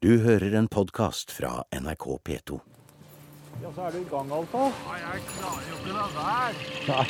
Du 0.00 0.14
hører 0.24 0.54
en 0.56 0.64
podkast 0.64 1.28
fra 1.36 1.58
NRK 1.76 2.04
P2. 2.24 2.56
Ja, 3.60 3.68
så 3.74 3.82
er 3.84 3.90
du 3.92 3.98
i 3.98 4.06
gang, 4.08 4.30
altså. 4.32 4.62
Jeg 4.96 5.26
klarer 5.26 5.66
jo 5.68 5.74
ikke 5.76 5.92
la 5.92 6.06
være. 6.14 7.02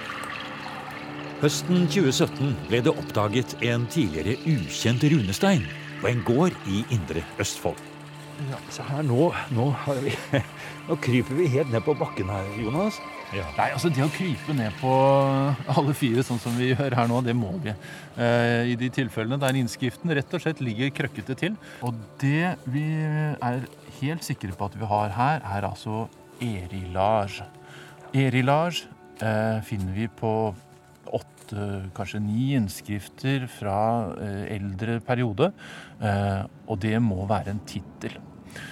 Høsten 1.42 1.84
2017 1.92 2.54
ble 2.70 2.80
det 2.86 2.94
oppdaget 3.02 3.52
en 3.68 3.84
tidligere 3.92 4.38
ukjent 4.48 5.04
runestein 5.12 5.68
på 6.00 6.08
en 6.08 6.24
gård 6.24 6.56
i 6.72 6.86
Indre 6.96 7.20
Østfold. 7.36 7.84
Ja, 8.48 8.62
se 8.72 8.88
her, 8.88 9.04
nå, 9.04 9.28
nå, 9.52 9.68
har 9.84 10.00
vi, 10.00 10.16
nå 10.88 10.96
kryper 11.04 11.36
vi 11.36 11.52
helt 11.52 11.68
ned 11.68 11.84
på 11.84 11.98
bakken 12.00 12.32
her, 12.32 12.48
Jonas. 12.64 12.96
Nei, 13.30 13.68
altså 13.70 13.90
Det 13.92 14.02
å 14.02 14.10
krype 14.10 14.54
ned 14.56 14.74
på 14.80 14.90
alle 15.70 15.94
fire, 15.94 16.24
sånn 16.26 16.40
som 16.42 16.56
vi 16.58 16.72
gjør 16.72 16.96
her 16.98 17.10
nå, 17.10 17.20
det 17.22 17.34
må 17.36 17.52
vi. 17.62 17.74
Eh, 18.18 18.72
I 18.72 18.78
de 18.78 18.88
tilfellene 18.94 19.38
der 19.40 19.58
innskriften 19.60 20.10
rett 20.16 20.34
og 20.34 20.42
slett 20.42 20.62
ligger 20.64 20.90
krøkkete 20.96 21.36
til. 21.38 21.58
Og 21.86 21.94
det 22.22 22.56
vi 22.66 22.86
er 23.04 23.62
helt 24.00 24.26
sikre 24.26 24.56
på 24.56 24.70
at 24.70 24.78
vi 24.80 24.88
har 24.90 25.14
her, 25.14 25.44
er 25.46 25.68
altså 25.68 26.08
erilage. 26.42 27.46
Erilage 28.16 28.88
eh, 29.22 29.60
finner 29.68 29.94
vi 29.94 30.08
på 30.10 30.32
åtte, 31.10 31.68
kanskje 31.94 32.22
ni 32.24 32.50
innskrifter 32.58 33.46
fra 33.50 33.78
eh, 34.18 34.56
eldre 34.56 34.98
periode. 35.06 35.52
Eh, 36.02 36.42
og 36.66 36.82
det 36.82 36.96
må 37.04 37.22
være 37.30 37.54
en 37.54 37.62
tittel. 37.68 38.18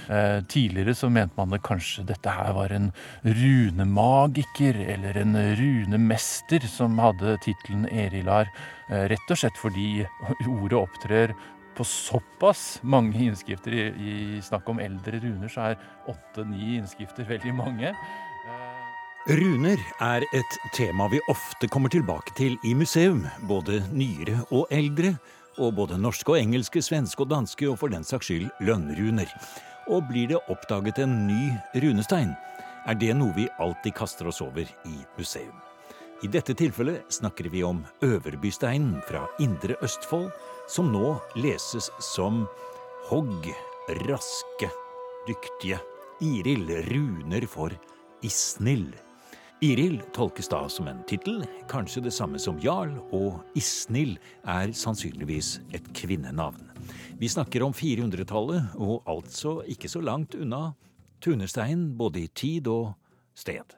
Eh, 0.08 0.38
tidligere 0.48 0.94
så 0.96 1.10
mente 1.12 1.36
man 1.36 1.52
det 1.52 1.60
kanskje 1.66 2.06
dette 2.08 2.32
her 2.32 2.54
var 2.56 2.72
en 2.74 2.90
runemagiker 3.24 4.80
eller 4.94 5.20
en 5.20 5.36
runemester 5.58 6.64
som 6.70 6.98
hadde 7.02 7.36
tittelen 7.44 7.86
Erilar, 7.92 8.50
eh, 8.88 9.06
rett 9.12 9.30
og 9.30 9.40
slett 9.40 9.60
fordi 9.60 10.06
ordet 10.46 10.78
opptrer 10.80 11.36
på 11.78 11.84
såpass 11.86 12.80
mange 12.82 13.20
innskrifter. 13.22 13.74
I, 13.74 13.84
I 13.92 14.14
snakk 14.42 14.68
om 14.68 14.80
eldre 14.82 15.20
runer 15.22 15.52
så 15.52 15.70
er 15.70 15.84
åtte-ni 16.10 16.78
innskrifter 16.80 17.28
veldig 17.28 17.54
mange. 17.54 17.94
Runer 19.28 19.76
er 20.00 20.24
et 20.32 20.54
tema 20.72 21.04
vi 21.12 21.20
ofte 21.28 21.68
kommer 21.68 21.92
tilbake 21.92 22.32
til 22.38 22.54
i 22.64 22.72
museum, 22.74 23.26
både 23.44 23.82
nyere 23.92 24.38
og 24.48 24.70
eldre, 24.72 25.18
og 25.58 25.74
både 25.78 25.98
norske 26.00 26.32
og 26.32 26.38
engelske, 26.40 26.82
svenske 26.82 27.24
og 27.24 27.30
danske, 27.32 27.68
og 27.68 27.78
for 27.80 27.92
den 27.92 28.06
saks 28.06 28.30
skyld 28.30 28.48
lønnruner. 28.64 29.30
Og 29.88 30.04
blir 30.10 30.28
det 30.30 30.42
oppdaget 30.52 31.00
en 31.04 31.14
ny 31.28 31.52
runestein, 31.82 32.34
er 32.88 32.96
det 32.96 33.14
noe 33.16 33.34
vi 33.36 33.48
alltid 33.60 33.96
kaster 33.98 34.28
oss 34.30 34.40
over 34.44 34.64
i 34.64 34.96
museum. 35.18 35.56
I 36.22 36.30
dette 36.32 36.54
tilfellet 36.58 37.12
snakker 37.14 37.46
vi 37.52 37.62
om 37.62 37.84
Øverbysteinen 38.02 38.98
fra 39.06 39.26
Indre 39.38 39.76
Østfold, 39.86 40.32
som 40.68 40.90
nå 40.92 41.14
leses 41.38 41.92
som 42.02 42.46
Hogg, 43.08 43.46
raske, 44.08 44.70
dyktige. 45.28 45.78
Iril 46.18 46.66
runer 46.88 47.46
for 47.46 47.70
Isnil. 48.26 48.90
Iril 49.60 49.96
tolkes 50.14 50.46
da 50.46 50.60
som 50.70 50.86
en 50.86 51.00
tittel, 51.10 51.40
kanskje 51.66 52.04
det 52.04 52.12
samme 52.14 52.38
som 52.38 52.60
jarl, 52.62 52.92
og 53.10 53.40
Isnil 53.58 54.12
er 54.46 54.70
sannsynligvis 54.70 55.56
et 55.74 55.88
kvinnenavn. 55.98 56.62
Vi 57.18 57.26
snakker 57.26 57.64
om 57.66 57.74
400-tallet, 57.74 58.78
og 58.78 59.02
altså 59.10 59.56
ikke 59.66 59.90
så 59.90 60.04
langt 60.04 60.38
unna 60.38 60.76
Tunestein 61.18 61.88
både 61.98 62.22
i 62.22 62.30
tid 62.30 62.70
og 62.70 62.92
sted. 63.34 63.74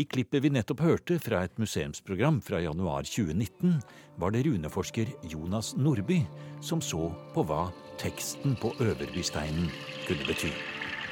I 0.00 0.08
klippet 0.08 0.46
vi 0.46 0.54
nettopp 0.56 0.80
hørte 0.80 1.20
fra 1.20 1.42
et 1.44 1.60
museumsprogram 1.60 2.40
fra 2.40 2.62
januar 2.64 3.04
2019, 3.04 3.82
var 4.16 4.32
det 4.32 4.46
runeforsker 4.48 5.12
Jonas 5.28 5.74
Nordby 5.76 6.22
som 6.64 6.80
så 6.80 7.10
på 7.36 7.44
hva 7.44 7.66
teksten 8.00 8.56
på 8.56 8.72
Øverbysteinen 8.80 9.68
kunne 10.06 10.24
bety. 10.24 10.56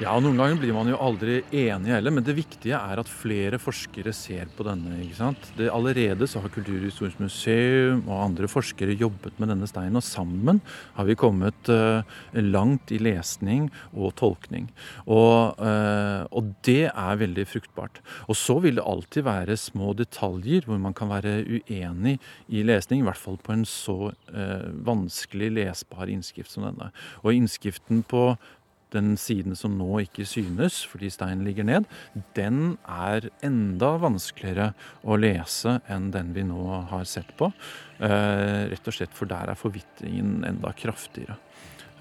Ja, 0.01 0.15
Noen 0.17 0.39
ganger 0.39 0.57
blir 0.57 0.73
man 0.73 0.87
jo 0.89 0.97
aldri 0.97 1.35
enig 1.53 1.91
heller, 1.93 2.13
men 2.15 2.23
det 2.25 2.33
viktige 2.33 2.73
er 2.73 2.97
at 2.97 3.09
flere 3.09 3.59
forskere 3.61 4.09
ser 4.17 4.49
på 4.57 4.65
denne. 4.65 4.95
ikke 5.03 5.19
sant? 5.19 5.43
Det, 5.53 5.67
allerede 5.69 6.25
så 6.25 6.39
har 6.41 6.49
Kulturhistorisk 6.49 7.19
museum 7.21 7.99
og 8.07 8.23
andre 8.23 8.47
forskere 8.49 8.95
jobbet 8.97 9.37
med 9.37 9.51
denne 9.53 9.67
steinen, 9.69 9.99
og 9.99 10.05
sammen 10.07 10.57
har 10.95 11.05
vi 11.05 11.13
kommet 11.21 11.69
uh, 11.69 12.01
langt 12.33 12.89
i 12.89 12.97
lesning 12.97 13.67
og 13.93 14.15
tolkning. 14.17 14.71
Og, 15.05 15.61
uh, 15.61 16.25
og, 16.33 16.49
det 16.65 16.89
er 16.89 17.19
veldig 17.21 17.45
fruktbart. 17.51 17.99
Og 18.25 18.39
så 18.41 18.55
vil 18.63 18.79
det 18.79 18.87
alltid 18.89 19.27
være 19.27 19.59
små 19.59 19.91
detaljer 19.99 20.65
hvor 20.65 20.81
man 20.81 20.97
kan 20.97 21.11
være 21.13 21.43
uenig 21.45 22.15
i 22.49 22.65
lesning, 22.65 23.03
i 23.03 23.05
hvert 23.05 23.21
fall 23.21 23.37
på 23.37 23.53
en 23.53 23.67
så 23.69 23.99
uh, 24.09 24.65
vanskelig 24.81 25.51
lesbar 25.59 26.09
innskrift 26.09 26.55
som 26.55 26.65
denne. 26.71 26.89
Og 27.21 27.37
innskriften 27.37 28.01
på 28.09 28.31
den 28.93 29.13
siden 29.19 29.55
som 29.57 29.77
nå 29.79 30.01
ikke 30.05 30.25
synes 30.27 30.81
fordi 30.87 31.11
steinen 31.13 31.45
ligger 31.47 31.67
ned, 31.67 31.87
den 32.37 32.77
er 32.85 33.29
enda 33.45 33.93
vanskeligere 34.01 34.71
å 35.03 35.17
lese 35.19 35.79
enn 35.91 36.11
den 36.13 36.33
vi 36.35 36.45
nå 36.47 36.65
har 36.91 37.07
sett 37.09 37.31
på. 37.39 37.51
Eh, 38.01 38.67
rett 38.71 38.87
og 38.87 38.97
slett 38.97 39.15
for 39.15 39.29
der 39.29 39.53
er 39.53 39.59
forvitringen 39.59 40.41
enda 40.47 40.73
kraftigere. 40.77 41.37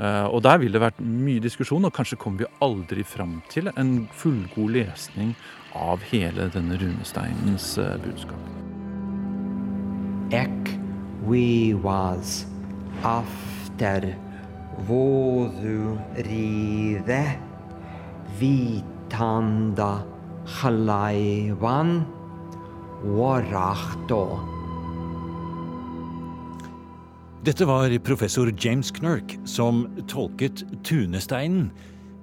Eh, 0.00 0.26
og 0.32 0.42
der 0.46 0.60
vil 0.62 0.72
det 0.72 0.80
vært 0.80 1.00
mye 1.04 1.42
diskusjon, 1.44 1.84
og 1.84 1.94
kanskje 1.94 2.18
kommer 2.20 2.44
vi 2.44 2.52
aldri 2.64 3.04
fram 3.04 3.40
til 3.52 3.68
en 3.74 4.08
fullgod 4.16 4.72
lesning 4.78 5.34
av 5.76 6.02
hele 6.10 6.48
denne 6.54 6.78
runesteinens 6.80 7.74
eh, 7.78 7.98
budskap. 8.00 8.48
Ek 10.32 10.76
we 11.26 11.74
was 11.74 12.46
after 13.04 14.14
våruride 14.88 15.98
vitanda 18.38 20.02
halaivan 20.46 22.02
warachto. 23.04 24.38
Dette 27.44 27.64
var 27.64 27.98
professor 28.04 28.54
James 28.58 28.90
Knirk 28.90 29.38
som 29.44 29.86
tolket 30.08 30.64
Tunesteinen 30.84 31.70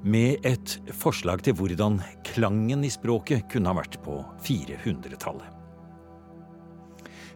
med 0.06 0.46
et 0.46 0.78
forslag 0.94 1.42
til 1.46 1.58
hvordan 1.58 1.98
klangen 2.28 2.86
i 2.86 2.92
språket 2.94 3.50
kunne 3.52 3.74
ha 3.74 3.80
vært 3.82 3.98
på 4.06 4.22
400-tallet. 4.46 5.57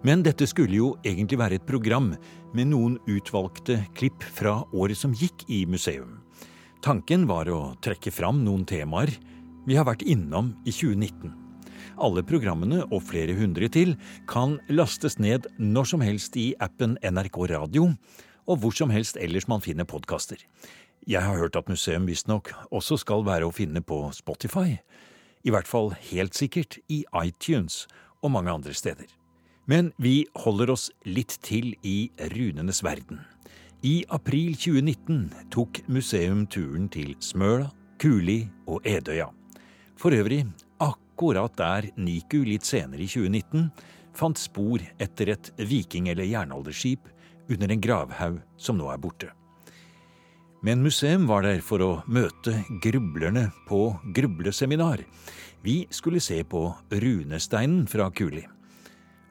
Men 0.02 0.24
dette 0.26 0.48
skulle 0.50 0.74
jo 0.74 0.88
egentlig 1.06 1.38
være 1.38 1.60
et 1.60 1.68
program 1.68 2.16
med 2.58 2.72
noen 2.72 2.98
utvalgte 3.06 3.84
klipp 3.98 4.24
fra 4.24 4.64
året 4.74 4.98
som 4.98 5.14
gikk 5.14 5.46
i 5.46 5.62
museum. 5.70 6.18
Tanken 6.82 7.28
var 7.30 7.50
å 7.54 7.76
trekke 7.86 8.10
fram 8.14 8.42
noen 8.42 8.66
temaer 8.66 9.14
vi 9.68 9.78
har 9.78 9.86
vært 9.86 10.02
innom 10.02 10.56
i 10.66 10.74
2019. 10.74 11.36
Alle 12.02 12.24
programmene 12.26 12.82
og 12.90 13.04
flere 13.06 13.36
hundre 13.38 13.70
til 13.70 13.94
kan 14.30 14.58
lastes 14.74 15.20
ned 15.22 15.46
når 15.62 15.92
som 15.94 16.02
helst 16.02 16.38
i 16.40 16.48
appen 16.58 16.98
NRK 17.06 17.38
Radio, 17.54 17.92
og 18.50 18.62
hvor 18.64 18.74
som 18.74 18.90
helst 18.90 19.22
ellers 19.22 19.46
man 19.46 19.62
finner 19.62 19.86
podkaster. 19.86 20.42
Jeg 21.06 21.22
har 21.22 21.38
hørt 21.38 21.58
at 21.58 21.70
museum 21.70 22.10
visstnok 22.10 22.54
også 22.74 22.98
skal 23.02 23.26
være 23.26 23.46
å 23.46 23.54
finne 23.54 23.86
på 23.86 24.08
Spotify. 24.18 24.80
I 25.46 25.54
hvert 25.54 25.70
fall 25.70 25.94
helt 26.10 26.38
sikkert 26.38 26.82
i 26.90 27.04
iTunes 27.22 27.86
og 28.22 28.34
mange 28.34 28.54
andre 28.54 28.74
steder. 28.74 29.21
Men 29.72 29.94
vi 30.04 30.26
holder 30.44 30.74
oss 30.74 30.90
litt 31.08 31.38
til 31.46 31.70
i 31.88 32.09
runenes 32.34 32.82
verden. 32.84 33.22
I 33.88 34.02
april 34.12 34.58
2019 34.59 35.30
tok 35.54 35.80
museum 35.88 36.44
turen 36.52 36.90
til 36.92 37.14
Smøla, 37.24 37.70
Kuli 38.02 38.42
og 38.68 38.84
Edøya. 38.84 39.30
For 39.96 40.12
øvrig 40.18 40.44
akkurat 40.84 41.56
der 41.56 41.88
Niku 41.96 42.42
litt 42.44 42.68
senere 42.68 43.06
i 43.06 43.08
2019 43.08 43.72
fant 44.18 44.44
spor 44.44 44.84
etter 45.00 45.38
et 45.38 45.54
viking- 45.72 46.12
eller 46.12 46.28
jernalderskip 46.28 47.08
under 47.48 47.72
en 47.72 47.88
gravhaug 47.88 48.42
som 48.59 48.76
nå 48.76 48.92
er 48.92 49.00
borte. 49.00 49.32
Men 50.68 50.84
museum 50.84 51.30
var 51.32 51.48
der 51.48 51.64
for 51.64 51.79
å 51.79 51.94
møte 52.12 52.59
grublerne 52.84 53.47
på 53.70 53.85
grubleseminar. 54.12 55.06
Vi 55.64 55.85
skulle 55.90 56.20
se 56.20 56.44
på 56.44 56.68
runesteinen 56.91 57.88
fra 57.88 58.12
Kuli 58.12 58.44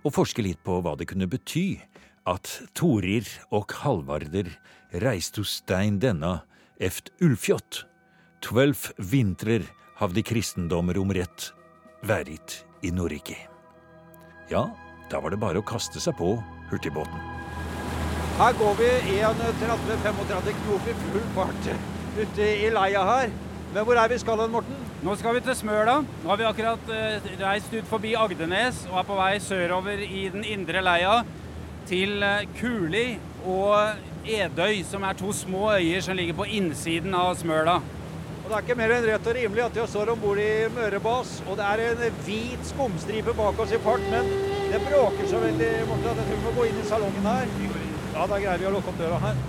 og 0.05 0.14
forske 0.14 0.44
litt 0.44 0.62
på 0.64 0.81
hva 0.85 0.97
det 0.99 1.08
kunne 1.11 1.29
bety 1.31 1.81
at 2.29 2.50
Torir 2.76 3.26
og 3.55 3.73
Halvarder 3.82 4.49
reiste 5.02 5.43
hos 5.43 5.61
stein 5.61 5.99
denna 6.02 6.41
eft 6.81 7.11
Ulfjott. 7.23 7.85
Tvølf 8.44 8.91
vintrer 8.97 9.67
havde 10.00 10.25
kristendommer 10.25 10.99
om 11.00 11.12
rett 11.12 11.50
værit 12.06 12.62
i 12.82 12.93
Norge. 12.94 13.37
Ja, 14.50 14.64
da 15.11 15.20
var 15.20 15.35
det 15.35 15.41
bare 15.43 15.61
å 15.61 15.67
kaste 15.67 16.00
seg 16.00 16.17
på 16.19 16.32
hurtigbåten. 16.70 17.29
Her 18.41 18.56
går 18.56 18.79
vi 18.79 18.88
31-35 19.20 20.55
knop 20.62 20.88
i 20.88 20.97
full 21.02 21.26
fart 21.37 21.67
ute 22.17 22.47
i 22.64 22.70
leia 22.73 23.05
her. 23.05 23.35
Men 23.75 23.85
hvor 23.87 24.00
er 24.00 24.08
vi 24.11 24.19
skal 24.19 24.41
hen, 24.41 24.55
Morten? 24.55 24.89
Nå 25.00 25.14
skal 25.17 25.32
vi 25.32 25.41
til 25.41 25.55
Smøla. 25.56 25.94
Nå 26.05 26.29
har 26.29 26.37
vi 26.37 26.44
akkurat 26.44 26.91
uh, 26.93 27.29
reist 27.41 27.73
ut 27.73 27.87
forbi 27.88 28.11
Agdenes 28.20 28.82
og 28.91 28.99
er 29.00 29.06
på 29.08 29.14
vei 29.17 29.31
sørover 29.41 30.02
i 30.05 30.26
den 30.29 30.43
indre 30.44 30.82
leia 30.85 31.23
til 31.88 32.19
uh, 32.20 32.43
Kuli. 32.58 33.14
Og 33.49 34.29
Edøy, 34.29 34.82
som 34.85 35.06
er 35.08 35.17
to 35.17 35.32
små 35.32 35.70
øyer 35.79 36.02
som 36.05 36.19
ligger 36.19 36.37
på 36.43 36.44
innsiden 36.58 37.14
av 37.17 37.32
Smøla. 37.41 37.79
Og 37.81 38.44
Det 38.44 38.58
er 38.58 38.67
ikke 38.67 38.76
mer 38.76 38.93
enn 38.99 39.06
rett 39.08 39.31
og 39.31 39.38
rimelig 39.38 39.62
at 39.64 39.79
jeg 39.81 39.88
står 39.88 40.12
om 40.12 40.20
bord 40.20 40.43
i 40.43 40.50
Mørebas, 40.75 41.31
og 41.47 41.56
det 41.56 41.69
er 41.70 41.82
en 41.87 42.19
hvit 42.26 42.67
skumstripe 42.69 43.32
bak 43.38 43.62
oss 43.64 43.73
i 43.73 43.79
fart, 43.81 44.05
men 44.12 44.29
det 44.73 44.81
bråker 44.85 45.31
så 45.31 45.41
veldig 45.41 45.70
Morten, 45.88 46.11
at 46.11 46.20
jeg 46.20 46.26
tror 46.26 46.43
vi 46.43 46.44
må 46.49 46.52
gå 46.58 46.67
inn 46.69 46.82
i 46.82 46.88
salongen 46.91 47.31
her. 47.31 47.55
Ja, 48.11 48.26
da 48.26 48.43
greier 48.43 48.61
vi 48.61 48.69
å 48.69 48.75
lukke 48.75 48.93
opp 48.93 49.00
døra 49.00 49.23
her. 49.25 49.41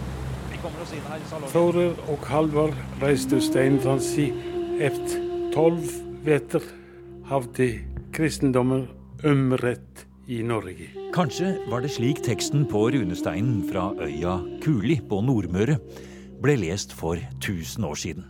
Vi 0.54 0.62
kommer 0.62 0.86
oss 0.86 0.96
inn 0.96 1.04
her 1.10 1.20
i 1.20 1.28
salongen. 1.34 1.52
Tore 1.58 1.90
og 2.14 2.30
Halvor 2.32 2.78
reiste 3.04 3.42
Steinfransi 3.50 4.30
efter 4.80 5.31
tolv 5.52 5.84
veter 6.24 6.64
hadde 7.28 7.68
kristendommen 8.16 8.86
ømrett 9.28 10.06
i 10.32 10.40
Norge. 10.48 10.88
Kanskje 11.12 11.58
var 11.68 11.84
det 11.84 11.92
slik 11.92 12.22
teksten 12.24 12.64
på 12.72 12.86
runesteinen 12.94 13.60
fra 13.68 13.90
øya 14.00 14.38
Kuli 14.64 15.02
på 15.04 15.20
Nordmøre 15.26 15.76
ble 16.42 16.56
lest 16.62 16.96
for 16.96 17.20
1000 17.20 17.88
år 17.88 18.00
siden. 18.00 18.28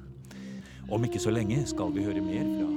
Om 0.89 1.05
ikke 1.05 1.21
så 1.21 1.33
lenge 1.33 1.61
skal 1.69 1.93
vi 1.93 2.05
høre 2.07 2.23
mer 2.25 2.47
fra 2.57 2.69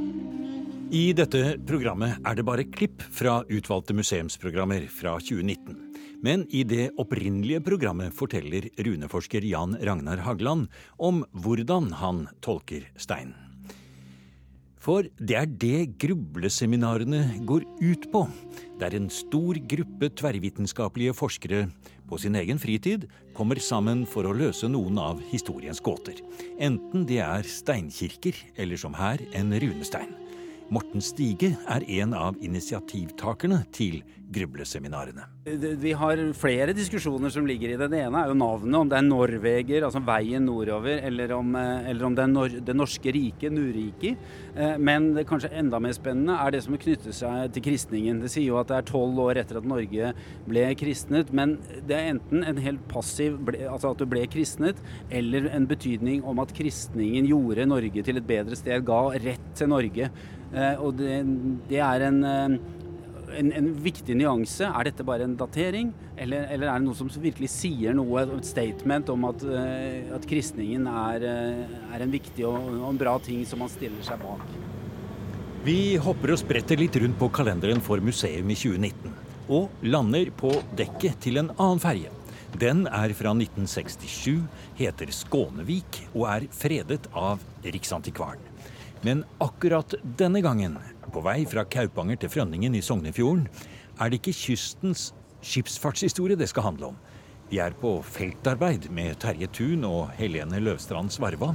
I 0.95 1.05
dette 1.17 1.57
programmet 1.67 2.21
er 2.21 2.37
det 2.37 2.45
bare 2.47 2.67
klipp 2.69 3.03
fra 3.03 3.41
utvalgte 3.49 3.97
museumsprogrammer 3.97 4.85
fra 4.93 5.17
2019. 5.25 5.81
Men 6.25 6.45
i 6.53 6.63
det 6.69 6.91
opprinnelige 7.01 7.65
programmet 7.65 8.13
forteller 8.15 8.69
runeforsker 8.77 9.45
Jan 9.49 9.75
Ragnar 9.81 10.23
Hagland 10.25 10.69
om 10.99 11.25
hvordan 11.33 11.91
han 11.99 12.27
tolker 12.45 12.87
steinen. 13.01 13.44
For 14.85 15.07
det 15.17 15.37
er 15.39 15.49
det 15.49 15.95
grubleseminarene 16.03 17.23
går 17.49 17.65
ut 17.81 18.09
på. 18.13 18.27
Der 18.81 18.93
en 18.99 19.09
stor 19.09 19.57
gruppe 19.71 20.11
tverrvitenskapelige 20.21 21.15
forskere 21.17 21.63
på 22.11 22.19
sin 22.21 22.37
egen 22.37 22.61
fritid 22.61 23.07
kommer 23.37 23.57
sammen 23.65 24.05
for 24.05 24.29
å 24.29 24.35
løse 24.37 24.69
noen 24.69 25.01
av 25.01 25.23
historiens 25.31 25.81
gåter. 25.81 26.21
Enten 26.61 27.07
det 27.09 27.23
er 27.25 27.49
steinkirker, 27.49 28.37
eller 28.61 28.81
som 28.81 28.97
her, 28.99 29.25
en 29.33 29.57
runestein. 29.57 30.13
Morten 30.73 31.03
Stige 31.05 31.51
er 31.69 31.85
en 32.01 32.15
av 32.17 32.39
initiativtakerne 32.41 33.59
til 33.75 33.99
grubleseminarene. 34.35 35.27
Vi 35.45 35.93
har 35.93 36.21
flere 36.39 36.73
diskusjoner 36.75 37.31
som 37.31 37.45
ligger 37.47 37.75
i 37.75 37.77
det. 37.77 37.91
Det 37.93 38.01
ene 38.01 38.23
er 38.23 38.31
jo 38.31 38.37
navnet, 38.39 38.77
om 38.79 38.89
det 38.89 38.97
er 38.97 39.05
Norveger, 39.05 39.85
altså 39.85 40.01
veien 40.05 40.47
nordover, 40.49 41.03
eller 41.05 41.35
om, 41.37 41.51
eh, 41.61 41.91
eller 41.91 42.07
om 42.07 42.15
det 42.17 42.23
er 42.25 42.33
nor 42.33 42.49
det 42.49 42.77
norske 42.77 43.13
riket, 43.13 43.53
Nurriki. 43.53 44.17
Eh, 44.57 44.79
men 44.79 45.13
det 45.15 45.27
kanskje 45.29 45.53
enda 45.53 45.79
mer 45.79 45.93
spennende 45.93 46.39
er 46.41 46.51
det 46.51 46.63
som 46.65 46.79
knytter 46.79 47.13
seg 47.13 47.53
til 47.53 47.63
kristningen. 47.69 48.23
Det 48.23 48.31
sier 48.33 48.49
jo 48.49 48.59
at 48.59 48.69
det 48.69 48.79
er 48.79 48.91
tolv 48.91 49.21
år 49.21 49.43
etter 49.45 49.61
at 49.61 49.69
Norge 49.69 50.15
ble 50.49 50.65
kristnet, 50.75 51.31
men 51.31 51.59
det 51.87 51.99
er 51.99 52.15
enten 52.15 52.43
en 52.43 52.57
helt 52.57 52.89
passiv, 52.89 53.37
altså 53.69 53.93
at 53.93 53.99
du 53.99 54.07
ble 54.07 54.25
kristnet, 54.27 54.81
eller 55.11 55.51
en 55.53 55.67
betydning 55.67 56.25
om 56.25 56.41
at 56.41 56.57
kristningen 56.57 57.29
gjorde 57.29 57.69
Norge 57.69 58.03
til 58.03 58.17
et 58.17 58.27
bedre 58.27 58.57
sted, 58.57 58.81
ga 58.85 59.13
rett 59.13 59.53
til 59.55 59.69
Norge. 59.69 60.11
Eh, 60.55 60.81
og 60.81 60.95
det, 61.01 61.19
det 61.71 61.81
er 61.83 62.05
en, 62.07 62.21
eh, 62.29 62.57
en, 63.41 63.53
en, 63.59 63.71
viktig 63.83 64.17
nyanse. 64.19 64.69
Er 64.69 64.89
dette 64.89 65.07
bare 65.07 65.27
en 65.27 65.37
datering, 65.39 65.91
eller, 66.15 66.47
eller, 66.55 66.71
er 66.71 66.79
det 66.79 66.87
noe 66.87 66.99
som 66.99 67.11
virkelig 67.11 67.51
sier 67.57 67.97
noe, 67.97 68.23
et 68.39 68.47
statement 68.49 69.11
om 69.15 69.27
at, 69.33 69.43
eh, 69.51 70.13
at 70.15 70.29
kristningen 70.31 70.87
er, 70.91 71.27
er, 71.27 71.99
en 71.99 72.15
viktig 72.15 72.47
og, 72.47 72.71
og 72.79 72.89
en 72.93 73.03
bra 73.03 73.17
ting 73.25 73.43
som 73.49 73.65
man 73.65 73.73
stiller 73.73 74.07
seg 74.07 74.23
bak? 74.23 74.47
Vi 75.65 75.97
hopper 76.05 76.35
og 76.35 76.43
spretter 76.43 76.79
litt 76.79 76.97
rundt 77.01 77.17
på 77.19 77.31
kalenderen 77.33 77.81
for 77.83 78.03
museum 78.05 78.51
i 78.53 78.59
2019. 78.59 79.15
Og 79.55 79.85
lander 79.85 80.31
på 80.37 80.53
dekket 80.77 81.19
til 81.25 81.41
en 81.41 81.51
annen 81.57 81.83
ferge. 81.83 82.13
Den 82.61 82.85
er 82.87 83.11
fra 83.19 83.33
1967, 83.35 84.45
heter 84.79 85.11
Skånevik 85.11 86.05
og 86.13 86.29
er 86.31 86.47
fredet 86.55 87.09
av 87.11 87.43
Riksantikvaren. 87.65 88.54
Men 89.05 89.25
akkurat 89.45 89.93
denne 90.17 90.41
gangen, 90.41 90.79
på 91.13 91.21
vei 91.21 91.43
fra 91.45 91.67
Kaupanger 91.69 92.17
til 92.23 92.31
Frønningen 92.33 92.73
i 92.73 92.81
Sognefjorden, 92.83 93.45
er 94.01 94.09
det 94.09 94.23
ikke 94.23 94.33
kystens 94.33 95.11
skipsfartshistorie 95.45 96.39
det 96.41 96.49
skal 96.49 96.65
handle 96.71 96.95
om. 96.95 96.97
Vi 97.51 97.61
er 97.61 97.77
på 97.77 97.99
feltarbeid 98.01 98.89
med 98.97 99.19
Terje 99.21 99.51
Thun 99.53 99.85
og 99.85 100.15
Helene 100.17 100.57
Løvstrand 100.63 101.13
Svarva 101.13 101.51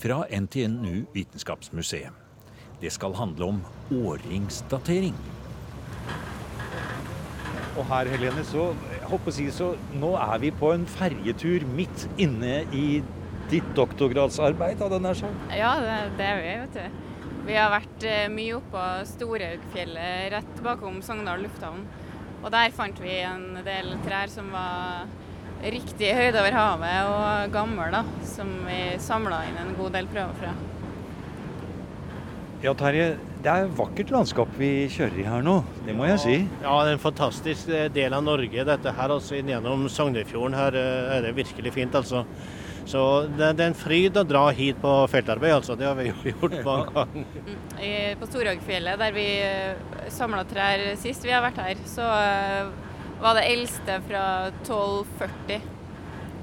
fra 0.00 0.26
NTNU 0.28 1.06
Vitenskapsmuseet. 1.14 2.12
Det 2.80 2.92
skal 2.92 3.16
handle 3.16 3.48
om 3.48 3.62
årringsdatering. 3.96 5.16
Og 7.80 7.86
her, 7.88 8.12
Helene, 8.12 8.44
så, 8.44 8.74
jeg 8.92 9.08
håper 9.08 9.32
å 9.32 9.34
si, 9.38 9.48
så 9.56 9.70
nå 9.96 10.12
er 10.20 10.44
vi 10.44 10.52
på 10.52 10.74
en 10.74 10.84
ferjetur 10.98 11.64
midt 11.72 12.04
inne 12.20 12.60
i 12.76 13.00
ditt 13.50 13.70
doktorgradsarbeid, 13.76 14.80
hadde 14.80 14.98
jeg 14.98 15.04
nær 15.06 15.18
sagt? 15.18 15.54
Ja, 15.56 15.72
det, 15.82 15.96
det 16.18 16.26
er 16.26 16.42
vi, 16.44 16.56
vet 16.64 16.78
du. 16.78 17.06
Vi 17.48 17.56
har 17.56 17.72
vært 17.72 18.04
eh, 18.06 18.28
mye 18.30 18.58
oppå 18.58 18.84
Storhaugfjellet, 19.10 20.30
rett 20.34 20.62
bakom 20.64 21.00
Sogndal 21.04 21.42
lufthavn. 21.46 21.82
Og 22.40 22.50
der 22.52 22.72
fant 22.72 23.00
vi 23.02 23.18
en 23.26 23.60
del 23.66 23.94
trær 24.06 24.30
som 24.32 24.48
var 24.54 25.08
riktig 25.60 26.12
høyde 26.16 26.40
over 26.40 26.56
havet 26.56 27.08
og 27.10 27.54
gamle, 27.54 27.88
da. 27.92 28.04
Som 28.28 28.52
vi 28.68 28.82
samla 29.02 29.42
inn 29.48 29.58
en 29.60 29.74
god 29.78 29.96
del 29.98 30.08
prøver 30.12 30.38
fra. 30.40 30.54
Ja, 32.60 32.76
Terje. 32.76 33.16
Det 33.40 33.48
er 33.48 33.64
et 33.64 33.72
vakkert 33.72 34.10
landskap 34.12 34.50
vi 34.60 34.84
kjører 34.92 35.14
i 35.16 35.22
her 35.24 35.44
nå, 35.44 35.54
det 35.86 35.94
må 35.96 36.04
jeg 36.10 36.20
si. 36.20 36.34
Ja, 36.60 36.74
det 36.84 36.90
er 36.90 36.96
en 36.98 37.00
fantastisk 37.00 37.70
eh, 37.72 37.86
del 37.92 38.12
av 38.12 38.26
Norge. 38.26 38.66
Dette 38.68 38.92
her, 38.92 39.14
altså 39.14 39.38
gjennom 39.40 39.86
Sognefjorden 39.88 40.58
her 40.58 40.76
eh, 40.76 41.14
er 41.16 41.24
det 41.24 41.30
virkelig 41.38 41.72
fint, 41.72 41.96
altså. 41.96 42.26
Så 42.88 43.02
det, 43.28 43.52
det, 43.58 43.64
er 43.64 43.70
en 43.70 43.78
fryd 43.78 44.16
å 44.18 44.24
dra 44.26 44.44
hit 44.56 44.78
på 44.82 44.92
feltarbeid, 45.12 45.56
altså. 45.60 45.76
Det 45.78 45.88
har 45.88 45.98
vi 45.98 46.10
gjort 46.32 46.56
mange 46.66 46.86
ganger. 46.94 47.26
Mm. 47.46 48.20
På 48.20 48.30
Storhagfjellet, 48.30 49.00
der 49.00 49.16
vi 49.16 49.26
eh, 49.46 50.06
samla 50.12 50.46
trær 50.48 50.86
sist 51.00 51.26
vi 51.26 51.34
har 51.34 51.44
vært 51.44 51.60
her, 51.64 51.84
så 51.88 52.06
eh, 52.06 52.72
var 53.20 53.36
det 53.36 53.50
eldste 53.52 54.00
fra 54.08 54.24
1240. 54.62 55.76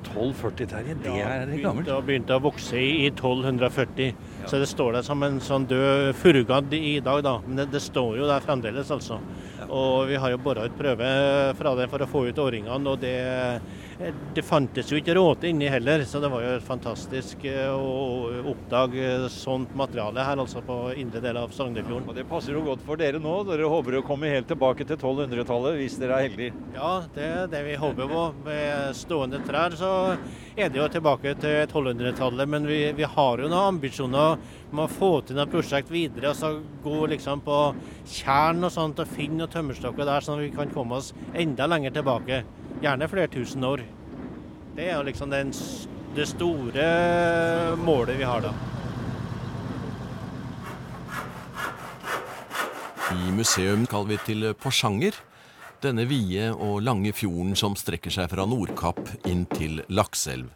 1240, 0.07 0.67
Terje, 0.71 0.95
det 1.03 1.13
er 1.21 1.51
gammelt? 1.61 1.87
Det 1.89 1.97
begynte 2.07 2.37
å 2.37 2.43
vokse 2.43 2.79
i 2.79 3.07
1240. 3.09 4.13
Ja. 4.41 4.49
Så 4.49 4.61
det 4.61 4.69
står 4.69 4.97
der 4.97 5.05
som 5.05 5.23
en 5.25 5.39
sånn 5.43 5.67
død 5.69 6.13
furugadd 6.21 6.73
i 6.77 6.97
dag, 7.03 7.23
da. 7.25 7.35
Men 7.45 7.61
det, 7.61 7.67
det, 7.75 7.83
står 7.83 8.17
jo 8.21 8.29
der 8.29 8.45
fremdeles, 8.45 8.91
altså. 8.93 9.19
Ja. 9.59 9.67
Og 9.67 10.07
vi 10.11 10.19
har 10.21 10.33
jo 10.33 10.41
bora 10.41 10.67
ut 10.67 10.77
prøve 10.77 11.09
fra 11.59 11.75
det 11.79 11.89
for 11.91 12.03
å 12.03 12.09
få 12.09 12.23
ut 12.29 12.41
årringene, 12.45 12.93
og 12.93 13.03
det 13.03 13.17
det 13.97 14.43
fantes 14.45 14.91
jo 14.91 14.97
ikke 14.99 15.15
råte 15.17 15.47
inni 15.49 15.65
heller, 15.73 16.03
så 16.05 16.19
det 16.21 16.29
var 16.29 16.43
jo 16.45 16.57
fantastisk 16.61 17.41
eh, 17.49 17.71
å 17.73 18.43
oppdage 18.51 19.29
sånt 19.33 19.71
materiale 19.77 20.21
her, 20.21 20.37
altså 20.37 20.61
på 20.65 20.75
indre 21.01 21.21
del 21.23 21.39
av 21.41 21.55
Sognefjorden. 21.55 22.11
Og 22.11 22.17
Det 22.17 22.27
passer 22.29 22.53
jo 22.53 22.61
godt 22.67 22.83
for 22.85 22.99
dere 23.01 23.17
nå. 23.21 23.39
Dere 23.47 23.69
håper 23.71 23.97
å 23.97 24.03
komme 24.05 24.29
helt 24.29 24.45
tilbake 24.51 24.85
til 24.85 24.99
1200-tallet 24.99 25.79
hvis 25.79 25.97
dere 25.97 26.19
er 26.19 26.27
heldige? 26.27 26.61
Ja, 26.75 26.91
det 27.15 27.25
er 27.25 27.49
det 27.49 27.63
vi 27.65 27.79
håper 27.81 28.11
på. 28.11 28.27
Med 28.45 28.99
stående 28.99 29.41
trær 29.47 29.73
så 29.79 29.91
er 30.53 30.69
det 30.69 30.77
jo 30.77 30.85
tilbake 30.93 31.33
til 31.41 31.63
1200-tallet, 31.63 32.53
men 32.53 32.69
vi, 32.69 32.83
vi, 32.97 33.09
har 33.17 33.41
jo 33.41 33.49
noen 33.49 33.73
ambisjoner 33.77 34.37
om 34.69 34.83
å 34.83 34.89
få 34.91 35.11
til 35.25 35.39
noe 35.39 35.49
prosjekt 35.49 35.89
videre. 35.93 36.35
altså 36.35 36.59
Gå 36.85 37.09
liksom 37.15 37.41
på 37.41 37.57
tjern 38.05 38.61
og 38.61 38.71
sånt 38.77 39.01
og 39.01 39.09
finne 39.09 39.41
noen 39.41 39.55
tømmerstokker 39.57 40.05
der, 40.05 40.21
sånn 40.21 40.37
at 40.37 40.45
vi 40.45 40.53
kan 40.53 40.69
komme 40.75 41.01
oss 41.01 41.15
enda 41.33 41.65
lenger 41.65 41.97
tilbake. 41.97 42.43
Gjerne 42.77 43.07
flere 43.09 43.27
tusen 43.33 43.63
år. 43.65 43.81
Det 44.77 44.85
er 44.85 44.99
jo 44.99 45.05
liksom 45.07 45.31
den, 45.33 45.49
det 46.13 46.27
store 46.29 46.83
målet 47.81 48.19
vi 48.19 48.27
har 48.27 48.43
da. 48.45 48.51
I 53.15 53.31
museum 53.33 53.87
skal 53.87 54.05
vi 54.11 54.19
til 54.27 54.51
Porsanger. 54.61 55.17
Denne 55.81 56.05
vide 56.09 56.51
og 56.53 56.83
lange 56.85 57.13
fjorden 57.17 57.57
som 57.57 57.73
strekker 57.77 58.13
seg 58.13 58.29
fra 58.29 58.45
Nordkapp 58.49 59.01
inn 59.29 59.47
til 59.57 59.81
Lakselv. 59.89 60.49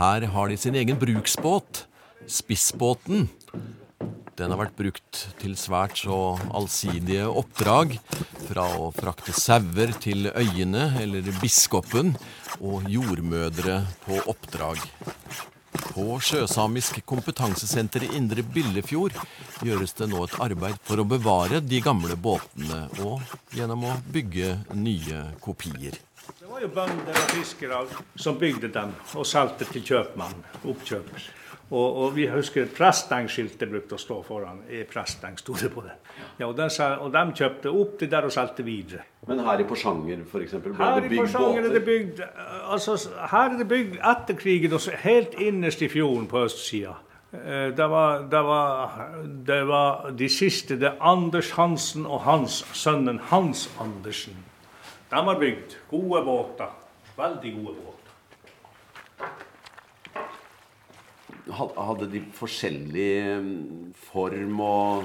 Her 0.00 0.24
har 0.32 0.48
de 0.48 0.56
sin 0.56 0.76
egen 0.80 0.96
bruksbåt, 1.00 1.84
Spissbåten, 2.28 3.28
den 4.40 4.54
har 4.54 4.62
vært 4.62 4.78
brukt 4.78 5.18
til 5.40 5.54
svært 5.60 6.00
så 6.00 6.16
allsidige 6.56 7.26
oppdrag. 7.28 7.98
Fra 8.48 8.64
å 8.80 8.88
frakte 8.96 9.34
sauer 9.36 9.92
til 10.00 10.30
øyene 10.32 10.86
eller 11.02 11.28
biskopen, 11.42 12.14
og 12.60 12.88
jordmødre 12.88 13.82
på 14.06 14.20
oppdrag. 14.32 14.80
På 15.90 16.16
Sjøsamisk 16.22 17.00
kompetansesenter 17.06 18.06
i 18.06 18.12
Indre 18.18 18.42
Billefjord 18.42 19.14
gjøres 19.66 19.92
det 19.98 20.08
nå 20.10 20.22
et 20.24 20.38
arbeid 20.42 20.78
for 20.86 21.02
å 21.02 21.06
bevare 21.08 21.60
de 21.62 21.80
gamle 21.84 22.16
båtene, 22.16 22.86
og 23.04 23.20
gjennom 23.56 23.84
å 23.90 23.98
bygge 24.14 24.54
nye 24.78 25.26
kopier. 25.44 25.98
Det 26.38 26.48
var 26.48 26.62
jo 26.64 26.70
bønder 26.74 27.20
og 27.20 27.34
fiskere 27.34 27.82
som 28.18 28.38
bygde 28.40 28.72
dem 28.72 28.94
og 29.16 29.28
solgte 29.28 29.68
til 29.72 29.84
kjøpmann, 29.92 30.40
oppkjøper. 30.64 31.28
Og, 31.70 31.96
og 32.02 32.14
vi 32.16 32.24
husker 32.26 32.66
Presteng-skiltet 32.74 33.70
brukte 33.70 33.94
å 33.94 34.00
stå 34.00 34.16
foran. 34.26 34.64
I 34.66 34.82
Presteng 34.90 35.36
sto 35.38 35.54
det 35.54 35.68
på 35.70 35.84
det. 35.84 35.92
Ja, 36.40 36.48
og, 36.48 36.56
den, 36.58 36.72
og 36.98 37.12
de 37.14 37.22
kjøpte 37.38 37.70
opp 37.70 37.92
det 38.00 38.08
der 38.10 38.26
og 38.26 38.32
solgte 38.34 38.64
videre. 38.66 39.04
Men 39.28 39.44
her 39.46 39.62
i 39.62 39.66
Porsanger 39.68 40.24
eksempel, 40.42 40.74
ble 40.74 40.82
Her 40.82 40.96
det 41.04 41.12
bygd 41.12 41.36
båter? 41.36 41.68
er 41.68 41.76
det 41.76 41.84
bygd 41.86 42.24
altså, 42.74 42.96
her 43.30 43.52
er 43.52 43.60
det 43.60 43.68
bygd 43.70 44.00
etter 44.12 44.40
krigen, 44.40 44.74
helt 45.04 45.38
innerst 45.38 45.86
i 45.86 45.90
fjorden 45.92 46.26
på 46.26 46.42
østsida. 46.48 46.96
Eh, 47.32 47.70
Det 47.78 47.86
var, 47.94 48.26
det, 48.32 48.42
var, 48.50 48.98
det 49.46 49.60
var 49.68 50.10
de 50.10 50.28
siste. 50.28 50.74
Det 50.80 50.90
er 50.90 50.98
Anders 51.00 51.52
Hansen 51.54 52.06
og 52.06 52.20
hans 52.26 52.64
sønnen 52.72 53.22
Hans 53.30 53.68
Andersen. 53.78 54.34
De 55.10 55.22
har 55.22 55.38
bygd 55.38 55.78
gode 55.90 56.24
båter. 56.26 56.74
Veldig 57.16 57.54
gode 57.60 57.74
båter. 57.78 57.99
Hadde 61.48 62.06
de 62.12 62.20
forskjellig 62.36 63.10
mm, 63.40 63.94
form 64.12 64.60
og, 64.60 65.04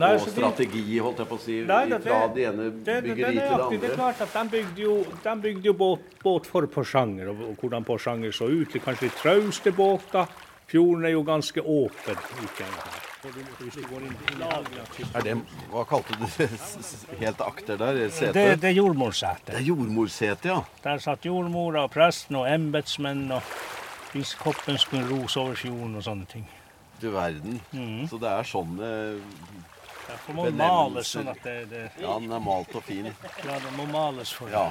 Nei, 0.00 0.14
og 0.16 0.24
strategi, 0.26 0.80
de- 0.88 0.98
holdt 1.04 1.18
jeg 1.22 1.28
på 1.30 1.36
å 1.36 1.40
si, 1.42 1.58
Nei, 1.68 1.84
det- 1.90 2.00
fra 2.02 2.26
det- 2.34 2.46
ene 2.50 2.70
byggeriet 2.70 3.18
er 3.26 3.30
til 3.30 3.34
det 3.34 3.60
andre? 3.60 3.78
det 3.78 3.90
er 3.90 3.94
klart 3.96 4.20
at 4.24 4.32
de 4.32 4.44
bygde 4.56 4.82
jo, 4.82 4.96
de 5.22 5.36
bygde 5.44 5.64
jo 5.70 5.72
båt, 5.74 6.00
båt 6.24 6.46
for 6.46 6.66
Porsanger, 6.66 7.28
og, 7.30 7.40
og 7.50 7.56
hvordan 7.62 7.84
Porsanger 7.84 8.32
så 8.32 8.48
ut. 8.50 8.72
Det 8.72 8.82
kanskje 8.82 9.08
de 9.10 9.14
trauste 9.20 9.72
båter. 9.72 10.26
Fjorden 10.66 11.04
er 11.04 11.10
jo 11.12 11.22
ganske 11.22 11.60
åpen. 11.60 12.16
her. 12.16 13.00
Er 15.14 15.22
det, 15.24 15.34
hva 15.72 15.84
kalte 15.88 16.16
du 16.18 16.24
det 16.38 16.48
helt 17.20 17.40
akter 17.44 17.78
der? 17.80 18.00
Sete? 18.12 18.32
Det, 18.36 18.60
det 18.60 18.70
er 18.72 18.76
jordmorsete. 18.78 19.46
Det 19.52 19.60
er 19.60 19.66
jordmorsete, 19.68 20.50
ja. 20.50 20.58
Der 20.84 20.98
satt 21.04 21.24
jordmora 21.28 21.84
og 21.86 21.92
presten 21.94 22.36
og 22.40 22.48
embetsmenn, 22.50 23.30
og 23.32 23.42
biskopen 24.14 24.78
skulle 24.78 25.08
rose 25.10 25.40
over 25.40 25.54
fjorden 25.58 25.96
og 25.98 26.04
sånne 26.06 26.26
ting. 26.30 26.46
Du 27.02 27.10
verden. 27.10 27.60
Mm. 27.72 28.08
Så 28.08 28.18
det 28.22 28.30
er 28.30 28.42
sånne 28.46 28.90
Det 30.04 30.34
må 30.36 30.46
males 30.54 31.10
sånn 31.16 31.28
at 31.32 31.40
det, 31.42 31.56
det 31.72 31.82
Ja, 31.98 32.18
den 32.22 32.32
er 32.32 32.42
malt 32.44 32.74
og 32.78 32.84
fin. 32.86 33.10
Ja, 33.10 33.58
den 33.58 33.74
må 33.76 33.88
males 33.90 34.32
for 34.32 34.48
Ja. 34.52 34.70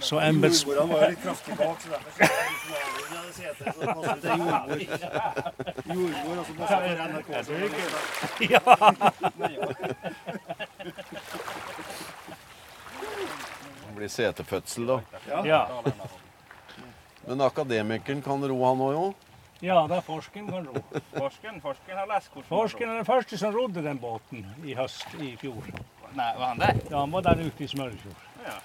Så 0.00 0.20
embets... 0.20 0.64
Jordmora 0.64 0.86
var 0.86 1.02
jo 1.02 1.08
litt 1.10 1.22
kraftig 1.22 1.56
bak, 1.58 1.80
så 1.82 1.88
derfor 1.92 2.10
jeg 2.22 2.30
liksom 2.96 3.22
det 3.26 3.34
setet, 3.36 3.66
så 3.74 3.78
det 3.80 3.86
passer 3.94 4.18
til 4.22 4.30
jordmor. 4.40 4.78
Jordmor, 5.94 6.36
og 6.38 6.46
så 6.46 6.52
passer 6.60 6.78
det 6.82 6.90
NRK. 7.12 7.28
så 7.44 7.50
det 7.52 7.58
er 8.50 8.62
Det 13.86 13.92
blir 13.96 14.08
setefødsel, 14.12 14.84
da. 14.86 14.96
Ja. 15.44 15.60
Men 17.26 17.42
akademikeren 17.42 18.22
kan 18.22 18.44
ro, 18.46 18.58
han 18.64 18.82
òg, 18.86 18.92
jo? 18.94 19.06
Ja, 19.64 19.80
det 19.88 19.96
er 19.98 20.04
Forsken 20.04 20.46
kan 20.50 20.66
ro. 20.68 20.82
Forsken, 21.16 21.60
Forsken 21.64 21.96
har 21.96 22.08
lest 22.10 22.30
hvordan 22.32 22.50
Forsken 22.50 22.90
er 22.90 23.00
den 23.00 23.08
første 23.08 23.38
som 23.40 23.54
rodde 23.54 23.82
den 23.82 23.98
båten 23.98 24.44
i 24.64 24.76
høst 24.76 25.16
i 25.18 25.32
fjor. 25.40 25.64
Nei, 26.14 26.30
var 26.38 26.52
han 26.52 26.60
der? 26.60 26.78
Ja, 26.90 27.00
han 27.02 27.14
var 27.14 27.24
der 27.26 27.42
ute 27.42 27.64
i 27.64 27.70
Smørfjord. 27.70 28.26
Ja. 28.46 28.58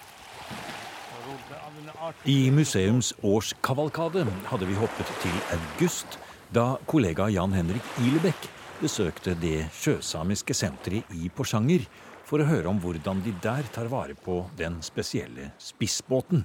I 2.25 2.51
museums 2.51 3.11
årskavalkade 3.23 4.25
hadde 4.49 4.67
vi 4.67 4.77
hoppet 4.79 5.11
til 5.21 5.35
august, 5.55 6.17
da 6.51 6.75
kollega 6.89 7.29
Jan 7.31 7.53
Henrik 7.55 7.85
Ilebekk 8.01 8.47
besøkte 8.81 9.35
det 9.37 9.67
sjøsamiske 9.77 10.55
senteret 10.57 11.13
i 11.13 11.29
Porsanger 11.29 11.85
for 12.27 12.41
å 12.41 12.47
høre 12.49 12.71
om 12.71 12.79
hvordan 12.81 13.21
de 13.25 13.35
der 13.43 13.67
tar 13.73 13.91
vare 13.91 14.17
på 14.17 14.41
den 14.57 14.81
spesielle 14.85 15.51
spissbåten. 15.61 16.43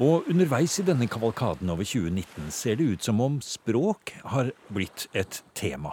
Og 0.00 0.24
underveis 0.32 0.78
i 0.80 0.82
denne 0.86 1.04
kavalkaden 1.12 1.68
over 1.68 1.84
2019 1.84 2.46
ser 2.56 2.78
det 2.80 2.86
ut 2.88 3.04
som 3.04 3.18
om 3.20 3.34
språk 3.44 4.14
har 4.32 4.48
blitt 4.72 5.04
et 5.12 5.42
tema. 5.52 5.92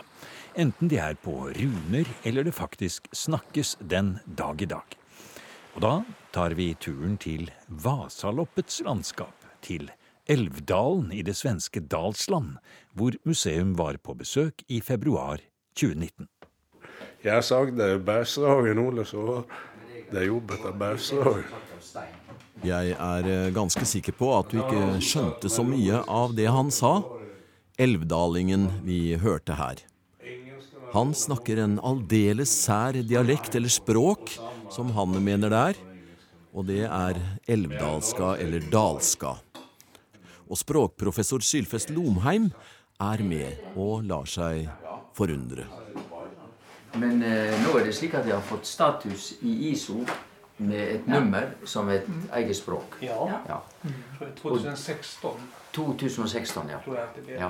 Enten 0.55 0.87
de 0.87 0.95
er 1.03 1.17
på 1.19 1.33
runer 1.57 2.07
eller 2.23 2.47
det 2.47 2.55
faktisk 2.55 3.09
snakkes 3.11 3.75
den 3.83 4.13
dag 4.23 4.63
i 4.63 4.69
dag. 4.71 4.95
Og 5.75 5.83
da 5.83 5.91
tar 6.31 6.55
vi 6.55 6.69
turen 6.79 7.19
til 7.19 7.51
Vasaloppets 7.67 8.79
landskap, 8.87 9.35
til 9.59 9.91
Elvdalen 10.23 11.11
i 11.11 11.19
det 11.21 11.35
svenske 11.35 11.83
Dalsland, 11.83 12.55
hvor 12.95 13.11
museum 13.27 13.75
var 13.75 13.99
på 13.99 14.15
besøk 14.15 14.63
i 14.71 14.79
februar 14.79 15.43
2019. 15.75 16.29
Jeg 17.27 17.43
sagde 17.43 17.99
Bergslagen, 17.99 18.79
Ole, 18.87 19.03
så 19.05 19.43
det 20.07 20.23
er 20.23 20.29
jobbet 20.31 20.63
av 20.63 20.79
Bergslagen. 20.79 21.67
Jeg 22.65 22.95
er 22.97 23.27
eh, 23.29 23.51
ganske 23.53 23.85
sikker 23.85 24.15
på 24.17 24.31
at 24.33 24.49
du 24.49 24.57
ikke 24.61 24.97
skjønte 25.03 25.49
så 25.51 25.65
mye 25.65 26.01
av 26.09 26.33
det 26.37 26.47
han 26.49 26.71
sa. 26.73 26.99
Elvdalingen 27.77 28.65
vi 28.85 29.13
hørte 29.21 29.57
her. 29.59 29.83
Han 30.95 31.13
snakker 31.13 31.59
en 31.61 31.75
aldeles 31.85 32.49
sær 32.63 32.97
dialekt 33.05 33.57
eller 33.59 33.69
språk, 33.69 34.31
som 34.73 34.89
han 34.95 35.13
mener 35.21 35.53
det 35.53 35.59
er. 35.73 35.81
Og 36.57 36.65
det 36.65 36.85
er 36.87 37.19
elvdalska 37.45 38.33
eller 38.41 38.65
dalska. 38.71 39.35
Og 40.47 40.57
språkprofessor 40.57 41.43
Sylfest 41.45 41.91
Lomheim 41.93 42.49
er 43.03 43.21
med 43.21 43.77
og 43.77 44.07
lar 44.07 44.25
seg 44.25 44.65
forundre. 45.13 45.67
Men 46.97 47.21
eh, 47.21 47.53
nå 47.61 47.75
er 47.77 47.85
det 47.85 47.93
slik 47.93 48.15
at 48.17 48.25
jeg 48.25 48.33
har 48.33 48.47
fått 48.47 48.65
status 48.65 49.35
i 49.45 49.73
ISO 49.73 50.01
med 50.57 50.95
et 50.95 51.07
nummer 51.07 51.51
som 51.65 51.89
et 51.89 52.07
eget 52.33 52.55
språk. 52.55 52.97
Ja. 53.01 53.27
Ja. 53.47 53.57
Mm. 53.83 53.93
2016 54.41 55.29
2016, 55.73 56.69
ja. 56.69 56.77
tror 56.85 56.95
jeg 56.95 57.07
det 57.15 57.23
blev. 57.25 57.35
Ja. 57.37 57.49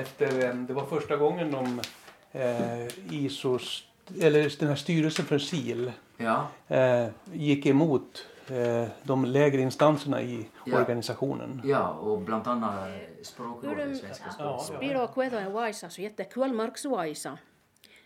Etter, 0.00 0.52
det 0.68 0.74
var 0.76 0.86
første 0.90 1.16
gangen 1.16 1.52
de 1.52 1.80
eh, 2.34 2.88
ISOs, 3.24 3.88
eller 4.20 4.48
denne 4.60 4.76
styrelsen 4.76 5.24
for 5.28 5.38
SIL 5.38 5.90
Ja. 6.20 6.36
eh, 6.68 7.08
gikk 7.32 7.66
imot 7.66 8.24
eh, 8.50 8.88
de 9.08 9.24
lägre 9.24 9.60
instansene 9.64 10.20
i 10.22 10.38
Ja. 10.66 10.80
organisationen. 10.80 11.60
Ja, 11.64 11.80
og 11.88 12.24
blant 12.26 12.46
annet 12.46 13.24
språkrådet, 13.24 13.96
svenska 14.00 14.30
språk. 14.32 14.60
Spiro 14.66 15.06
kuetan 15.14 15.52
vaisa 15.52 15.88
så 15.90 16.02
jätte 16.02 16.24
Kullmarksvaisa 16.24 17.38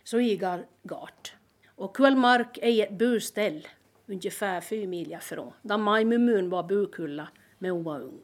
så 0.03 0.19
igar 0.19 0.65
gart. 0.83 1.33
Och 1.75 1.95
Kullmark 1.95 2.57
er 2.61 2.83
et 2.83 2.97
buställ 2.97 3.67
ungefär 4.13 4.61
fyra 4.61 4.87
mil 4.87 5.17
från, 5.21 5.53
Där 5.61 5.77
Majmumun 5.77 6.49
var 6.49 6.63
bukulla 6.63 7.27
men 7.57 7.71
hon 7.71 7.83
var 7.83 8.01
ung. 8.01 8.23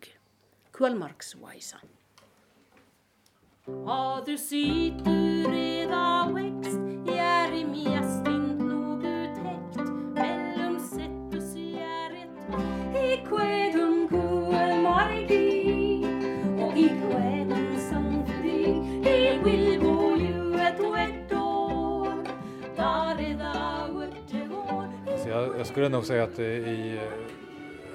Kullmarksvaisa. 0.72 1.77
Har 3.86 4.25
du 4.25 4.38
sitter 4.38 5.51
reda 5.51 6.31
växt 6.34 6.79
Jär 7.15 7.53
i 7.53 7.65
mjästint 7.65 8.60
nog 8.60 9.03
uttäckt 9.03 9.89
Mellum 10.13 10.79
settus 10.79 11.55
järret 11.55 12.29
I 12.96 13.25
kvedum 13.27 13.59
jag, 25.58 25.67
skulle 25.67 25.89
nog 25.89 26.05
säga 26.05 26.24
att 26.24 26.39
i 26.39 27.00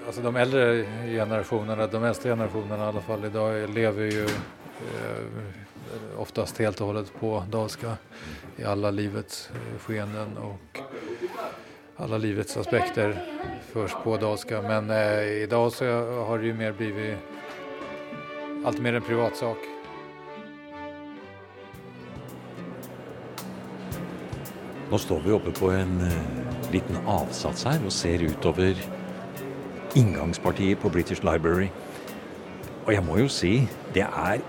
alltså 0.07 0.23
de 0.23 0.37
äldre 0.37 0.87
generationerna, 1.07 1.87
de 1.87 2.05
äldsta 2.05 2.29
generationerna 2.29 2.85
i 2.85 2.89
alla 2.89 3.01
fall 3.01 3.25
idag 3.25 3.71
lever 3.71 4.05
ju 4.05 4.25
eh, 4.25 6.21
oftast 6.21 6.59
helt 6.59 6.81
och 6.81 6.87
hållet 6.87 7.13
på 7.21 7.45
dalska 7.51 7.97
i 8.57 8.65
alla 8.65 8.91
livets 8.91 9.51
eh, 9.51 9.79
skeenden 9.79 10.37
och 10.37 10.81
alla 11.97 12.19
livets 12.19 12.57
aspekter 12.57 13.25
förs 13.73 13.93
på 14.05 14.17
dalska. 14.17 14.63
Men 14.63 14.91
eh, 14.91 15.23
idag 15.23 15.73
så 15.73 15.85
har 16.25 16.39
det 16.39 16.47
ju 16.47 16.55
mer 16.55 16.73
blivit 16.73 17.17
allt 18.65 18.81
mer 18.81 18.93
en 18.93 19.03
privatsak. 19.03 19.59
Nå 24.91 24.99
står 25.01 25.23
vi 25.25 25.33
oppe 25.33 25.53
på 25.57 25.71
en 25.73 25.97
eh, 26.05 26.17
liten 26.73 26.99
avsats 27.09 27.65
her 27.69 27.81
og 27.85 27.93
ser 27.95 28.25
utover 28.25 28.79
inngangspartiet 29.97 30.81
på 30.83 30.91
British 30.93 31.25
Library. 31.25 31.71
Og 32.85 32.93
jeg 32.93 33.05
må 33.07 33.17
jo 33.23 33.31
si, 33.33 33.55
det 33.95 34.05
er, 34.05 34.43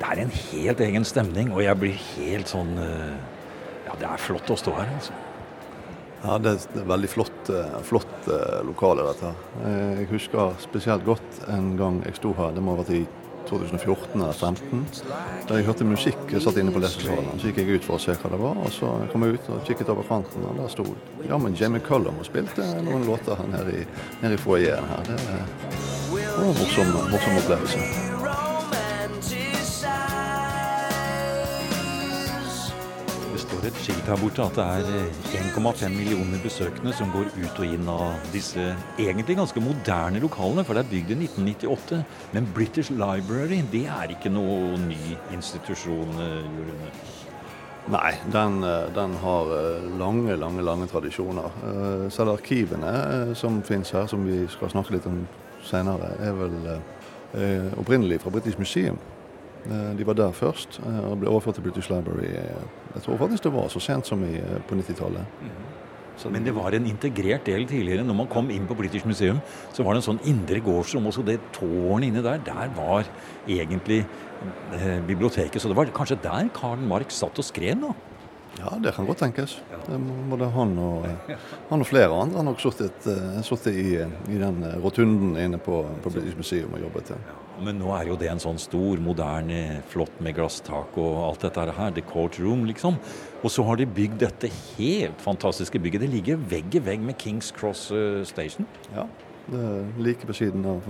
det 0.00 0.10
er 0.10 0.20
en 0.20 0.34
helt 0.34 0.82
egen 0.84 1.06
stemning, 1.08 1.52
og 1.54 1.62
jeg 1.64 1.80
blir 1.80 2.02
helt 2.14 2.50
sånn 2.50 2.74
eh, 2.80 3.14
Ja, 3.84 3.96
det 4.00 4.08
er 4.10 4.20
flott 4.20 4.50
å 4.50 4.58
stå 4.58 4.74
her, 4.76 4.90
altså. 4.98 5.16
Ja, 6.24 6.38
det 6.40 6.54
er, 6.54 6.62
er 6.80 6.86
veldig 6.88 7.10
flott, 7.12 7.50
eh, 7.52 7.74
flott 7.88 8.30
lokale, 8.68 9.08
dette. 9.10 9.32
Jeg 9.64 10.08
husker 10.12 10.56
spesielt 10.60 11.04
godt 11.08 11.44
en 11.52 11.74
gang 11.80 12.02
jeg 12.04 12.20
sto 12.20 12.36
her, 12.36 12.52
det 12.56 12.64
må 12.64 12.76
ha 12.76 12.82
vært 12.82 12.96
i 13.00 13.04
2014 13.48 14.20
eller 14.20 14.32
2015, 14.32 14.84
da 15.48 15.58
jeg 15.58 15.68
hørte 15.68 15.88
musikk 15.88 16.32
jeg 16.32 16.44
satt 16.44 16.58
inne 16.60 16.74
på 16.74 16.82
lesesalen. 16.82 17.34
Så 17.40 17.50
gikk 17.50 17.62
jeg 17.62 17.80
ut 17.80 17.88
for 17.88 17.98
å 17.98 18.02
se 18.02 18.16
hva 18.20 18.32
det 18.32 18.40
var, 18.40 18.62
og 18.64 18.72
så 18.74 18.94
kom 19.12 19.26
jeg 19.26 19.38
ut 19.38 19.52
og 19.54 19.68
kikket 19.68 19.92
over 19.94 20.08
kanten, 20.08 20.46
og 20.48 20.58
der 20.62 20.72
sto 20.72 20.86
jammen 21.28 21.58
Jamie 21.58 21.84
Cullum 21.84 22.18
og 22.22 22.28
spilte 22.28 22.66
noen 22.86 23.06
låter 23.08 23.38
her 23.40 23.52
nede 23.52 23.78
i, 23.82 23.86
nede 24.22 24.38
i 24.38 24.42
foajeen 24.46 24.90
her. 24.94 25.14
Det 25.14 25.20
var 26.38 26.50
en 26.50 26.58
morsom, 26.62 26.98
morsom 27.12 27.40
opplevelse. 27.44 28.13
Et 33.68 33.78
skilt 33.80 34.08
her 34.10 34.18
borte 34.20 34.44
at 34.44 34.56
det 34.58 34.64
er 34.64 34.88
eh, 35.00 35.44
1,5 35.54 35.88
millioner 35.94 36.40
besøkende 36.42 36.92
som 36.96 37.10
går 37.14 37.30
ut 37.32 37.60
og 37.62 37.64
inn 37.66 37.88
av 37.88 38.26
disse 38.34 38.64
egentlig 39.00 39.36
ganske 39.38 39.62
moderne 39.62 40.20
lokalene, 40.22 40.64
for 40.66 40.76
det 40.76 40.84
er 40.84 40.90
bygd 40.90 41.12
i 41.14 41.18
1998. 41.24 42.00
Men 42.36 42.48
British 42.56 42.90
Library 42.92 43.62
det 43.72 43.86
er 43.88 44.12
ikke 44.16 44.32
noe 44.32 44.76
ny 44.84 44.98
institusjon, 45.32 46.12
eh, 46.20 46.42
Rune? 46.58 46.90
Nei, 47.94 48.12
den, 48.32 48.62
eh, 48.64 48.86
den 48.96 49.16
har 49.20 49.50
eh, 49.58 49.88
lange, 50.00 50.36
lange 50.40 50.62
lange 50.64 50.86
tradisjoner. 50.88 51.50
Eh, 51.70 52.06
Selv 52.12 52.36
arkivene 52.36 52.92
eh, 53.00 53.34
som 53.36 53.62
finnes 53.62 53.90
her, 53.96 54.06
som 54.08 54.24
vi 54.28 54.44
skal 54.48 54.72
snakke 54.72 54.96
litt 54.96 55.08
om 55.08 55.26
senere, 55.64 56.14
er 56.20 56.32
vel 56.36 56.56
eh, 56.74 57.68
opprinnelig 57.80 58.20
fra 58.24 58.32
British 58.32 58.58
Museum. 58.58 58.96
Eh, 59.66 59.92
De 59.96 60.06
var 60.06 60.16
der 60.20 60.32
først 60.36 60.80
eh, 60.84 61.04
og 61.10 61.20
ble 61.20 61.32
overført 61.32 61.60
til 61.60 61.64
British 61.68 61.92
Library. 61.92 62.32
Jeg 62.94 63.02
tror 63.02 63.18
faktisk 63.24 63.46
det 63.46 63.54
var 63.54 63.70
så 63.72 63.82
sent 63.82 64.06
som 64.06 64.22
i, 64.24 64.36
eh, 64.38 64.60
på 64.68 64.78
90-tallet. 64.78 65.26
Men 66.30 66.44
det 66.44 66.54
var 66.54 66.70
en 66.72 66.86
integrert 66.86 67.44
del 67.44 67.66
tidligere. 67.66 68.04
Når 68.06 68.14
man 68.14 68.28
kom 68.30 68.50
inn 68.50 68.66
på 68.66 68.76
British 68.78 69.04
Museum, 69.04 69.40
så 69.74 69.82
var 69.82 69.94
det 69.94 70.02
en 70.04 70.14
sånn 70.14 70.22
indre 70.30 70.60
gårdsrom. 70.62 71.08
Også 71.10 71.24
det 71.26 71.40
tårnet 71.52 72.06
inne 72.06 72.22
der, 72.22 72.38
der 72.38 72.70
var 72.76 73.04
egentlig 73.48 74.04
eh, 74.78 75.00
biblioteket. 75.02 75.60
Så 75.60 75.68
det 75.68 75.76
var 75.76 75.90
kanskje 75.90 76.22
der 76.22 76.48
Karl 76.54 76.78
Marx 76.78 77.18
satt 77.18 77.38
og 77.38 77.44
skrev 77.44 77.74
nå? 77.80 77.94
Ja, 78.58 78.70
det 78.80 78.92
kan 78.94 79.06
godt 79.06 79.18
tenkes. 79.18 79.56
Både 80.30 80.48
han 80.54 80.76
og, 80.78 81.06
han 81.70 81.82
og 81.82 81.88
flere 81.88 82.14
andre 82.14 82.38
har 82.40 82.46
nok 82.46 82.60
sittet, 82.62 83.08
eh, 83.10 83.72
i, 83.72 83.96
i 84.30 84.38
den 84.40 84.62
eh, 84.64 84.76
rotunden 84.82 85.34
inne 85.40 85.58
på, 85.58 85.82
på 86.04 86.12
British 86.14 86.38
Museum 86.38 86.76
og 86.76 86.84
jobbet. 86.86 87.10
Ja. 87.14 87.34
Men 87.64 87.78
nå 87.78 87.90
er 87.94 88.08
jo 88.10 88.16
det 88.18 88.30
en 88.30 88.42
sånn 88.42 88.58
stor, 88.58 89.02
moderne, 89.02 89.82
flott 89.90 90.16
med 90.24 90.36
glasstak 90.38 90.96
og 91.00 91.20
alt 91.28 91.44
dette 91.46 91.66
her. 91.76 91.92
The 91.94 92.06
Court 92.06 92.38
Room, 92.42 92.64
liksom. 92.70 92.98
Og 93.42 93.52
så 93.52 93.66
har 93.66 93.78
de 93.78 93.90
bygd 93.90 94.22
dette 94.22 94.50
helt 94.78 95.20
fantastiske 95.22 95.78
bygget. 95.82 96.06
Det 96.06 96.14
ligger 96.14 96.48
vegg 96.54 96.78
i 96.78 96.82
vegg 96.82 97.04
med 97.04 97.18
Kings 97.20 97.52
Cross 97.54 97.90
eh, 97.94 98.22
Station. 98.28 98.70
Ja, 98.94 99.06
det 99.50 99.60
er 99.60 99.94
like 100.02 100.26
på 100.30 100.36
siden 100.36 100.66
av 100.70 100.88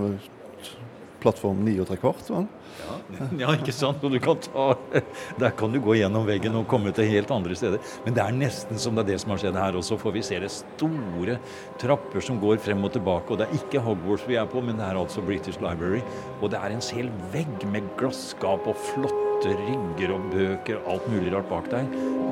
plattform 1.24 1.64
9 1.66 1.78
og 1.82 1.88
tre 1.88 1.98
kvart. 2.00 2.30
Ja, 2.30 2.44
Ja, 3.42 3.52
ikke 3.54 3.74
sant? 3.74 4.02
Og 4.04 4.12
du 4.14 4.20
kan 4.22 4.40
ta 4.44 4.66
Der 5.40 5.54
kan 5.56 5.72
du 5.72 5.80
gå 5.82 5.96
gjennom 5.98 6.26
veggen 6.28 6.56
og 6.58 6.68
komme 6.70 6.92
til 6.96 7.08
helt 7.10 7.32
andre 7.34 7.56
steder. 7.58 7.82
Men 8.06 8.16
det 8.16 8.24
er 8.24 8.36
nesten 8.36 8.80
som 8.80 8.96
det 8.96 9.06
er 9.06 9.12
det 9.12 9.20
som 9.22 9.34
har 9.34 9.42
skjedd 9.42 9.58
her 9.60 9.78
også, 9.80 9.98
for 10.00 10.14
vi 10.14 10.24
ser 10.26 10.44
det 10.44 10.52
store 10.54 11.38
trapper 11.82 12.24
som 12.24 12.40
går 12.42 12.60
frem 12.64 12.84
og 12.86 12.94
tilbake. 12.96 13.32
Og 13.32 13.40
det 13.40 13.48
er 13.48 13.58
ikke 13.60 13.82
Hogwarts 13.84 14.28
vi 14.28 14.38
er 14.40 14.48
på, 14.50 14.62
men 14.64 14.80
det 14.80 14.86
er 14.88 15.00
altså 15.00 15.24
British 15.24 15.60
Library. 15.64 16.02
Og 16.40 16.50
det 16.52 16.60
er 16.60 16.74
en 16.74 16.88
hel 16.94 17.12
vegg 17.34 17.68
med 17.72 17.88
glasskap 18.00 18.66
og 18.70 18.78
flotte 18.92 19.54
rygger 19.58 20.14
og 20.14 20.30
bøker, 20.32 20.80
alt 20.88 21.06
mulig 21.12 21.34
rart 21.34 21.50
bak 21.50 21.68
deg. 21.72 21.90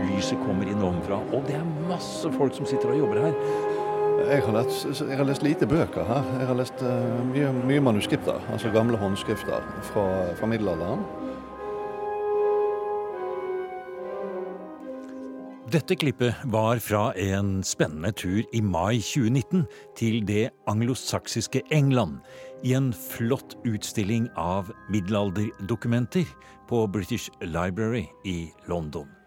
Lyset 0.08 0.40
kommer 0.46 0.68
inn 0.70 0.82
ovenfra, 0.82 1.20
og 1.32 1.44
det 1.49 1.58
er 1.58 1.75
masse 1.90 2.30
folk 2.38 2.56
som 2.56 2.68
sitter 2.68 2.94
og 2.94 3.04
jobber 3.04 3.26
her. 3.26 3.72
Jeg 4.23 4.43
har, 4.45 4.52
lest, 4.55 5.00
jeg 5.00 5.17
har 5.19 5.26
lest 5.26 5.43
lite 5.43 5.67
bøker 5.67 6.05
her. 6.07 6.29
Jeg 6.38 6.47
har 6.47 6.57
lest 6.57 6.83
uh, 6.85 7.21
mye, 7.33 7.50
mye 7.67 7.83
manuskripter, 7.83 8.38
altså 8.52 8.71
gamle 8.75 8.97
håndskrifter 9.00 9.64
fra, 9.91 10.07
fra 10.38 10.49
middelalderen. 10.49 11.02
Dette 15.73 15.97
klippet 15.97 16.37
var 16.52 16.83
fra 16.85 17.14
en 17.17 17.62
spennende 17.64 18.12
tur 18.12 18.43
i 18.52 18.61
mai 18.61 19.00
2019 19.00 19.64
til 19.97 20.21
det 20.29 20.50
anglosaksiske 20.69 21.62
England 21.73 22.19
i 22.62 22.75
en 22.76 22.91
flott 22.93 23.57
utstilling 23.64 24.29
av 24.37 24.69
middelalderdokumenter 24.93 26.29
på 26.69 26.85
British 26.93 27.33
Library 27.41 28.05
i 28.29 28.52
London. 28.69 29.22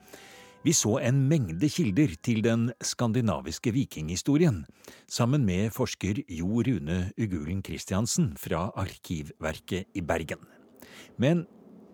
Vi 0.65 0.74
så 0.74 0.95
en 0.98 1.19
mengde 1.29 1.67
kilder 1.69 2.15
til 2.25 2.39
den 2.41 2.72
skandinaviske 2.81 3.69
vikinghistorien, 3.69 4.63
sammen 5.05 5.43
med 5.45 5.69
forsker 5.75 6.24
Jo 6.25 6.63
Rune 6.65 7.12
Ugulen 7.22 7.60
Christiansen 7.62 8.31
fra 8.41 8.72
Arkivverket 8.74 9.86
i 9.93 10.01
Bergen. 10.01 10.41
Men 11.22 11.43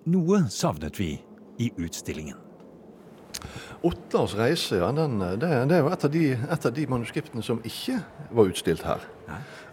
noe 0.07 0.45
savnet 0.47 1.01
vi 1.03 1.17
i 1.59 1.67
utstillingen. 1.83 2.39
Ottars 3.83 4.38
reise 4.38 4.77
ja, 4.77 4.91
den, 4.95 5.19
det, 5.19 5.49
det 5.67 5.75
er 5.75 5.81
jo 5.81 5.89
et 5.91 6.03
av, 6.05 6.12
de, 6.13 6.23
et 6.31 6.65
av 6.69 6.73
de 6.75 6.84
manuskriptene 6.89 7.43
som 7.43 7.60
ikke 7.67 7.97
var 8.31 8.51
utstilt 8.51 8.84
her. 8.86 9.03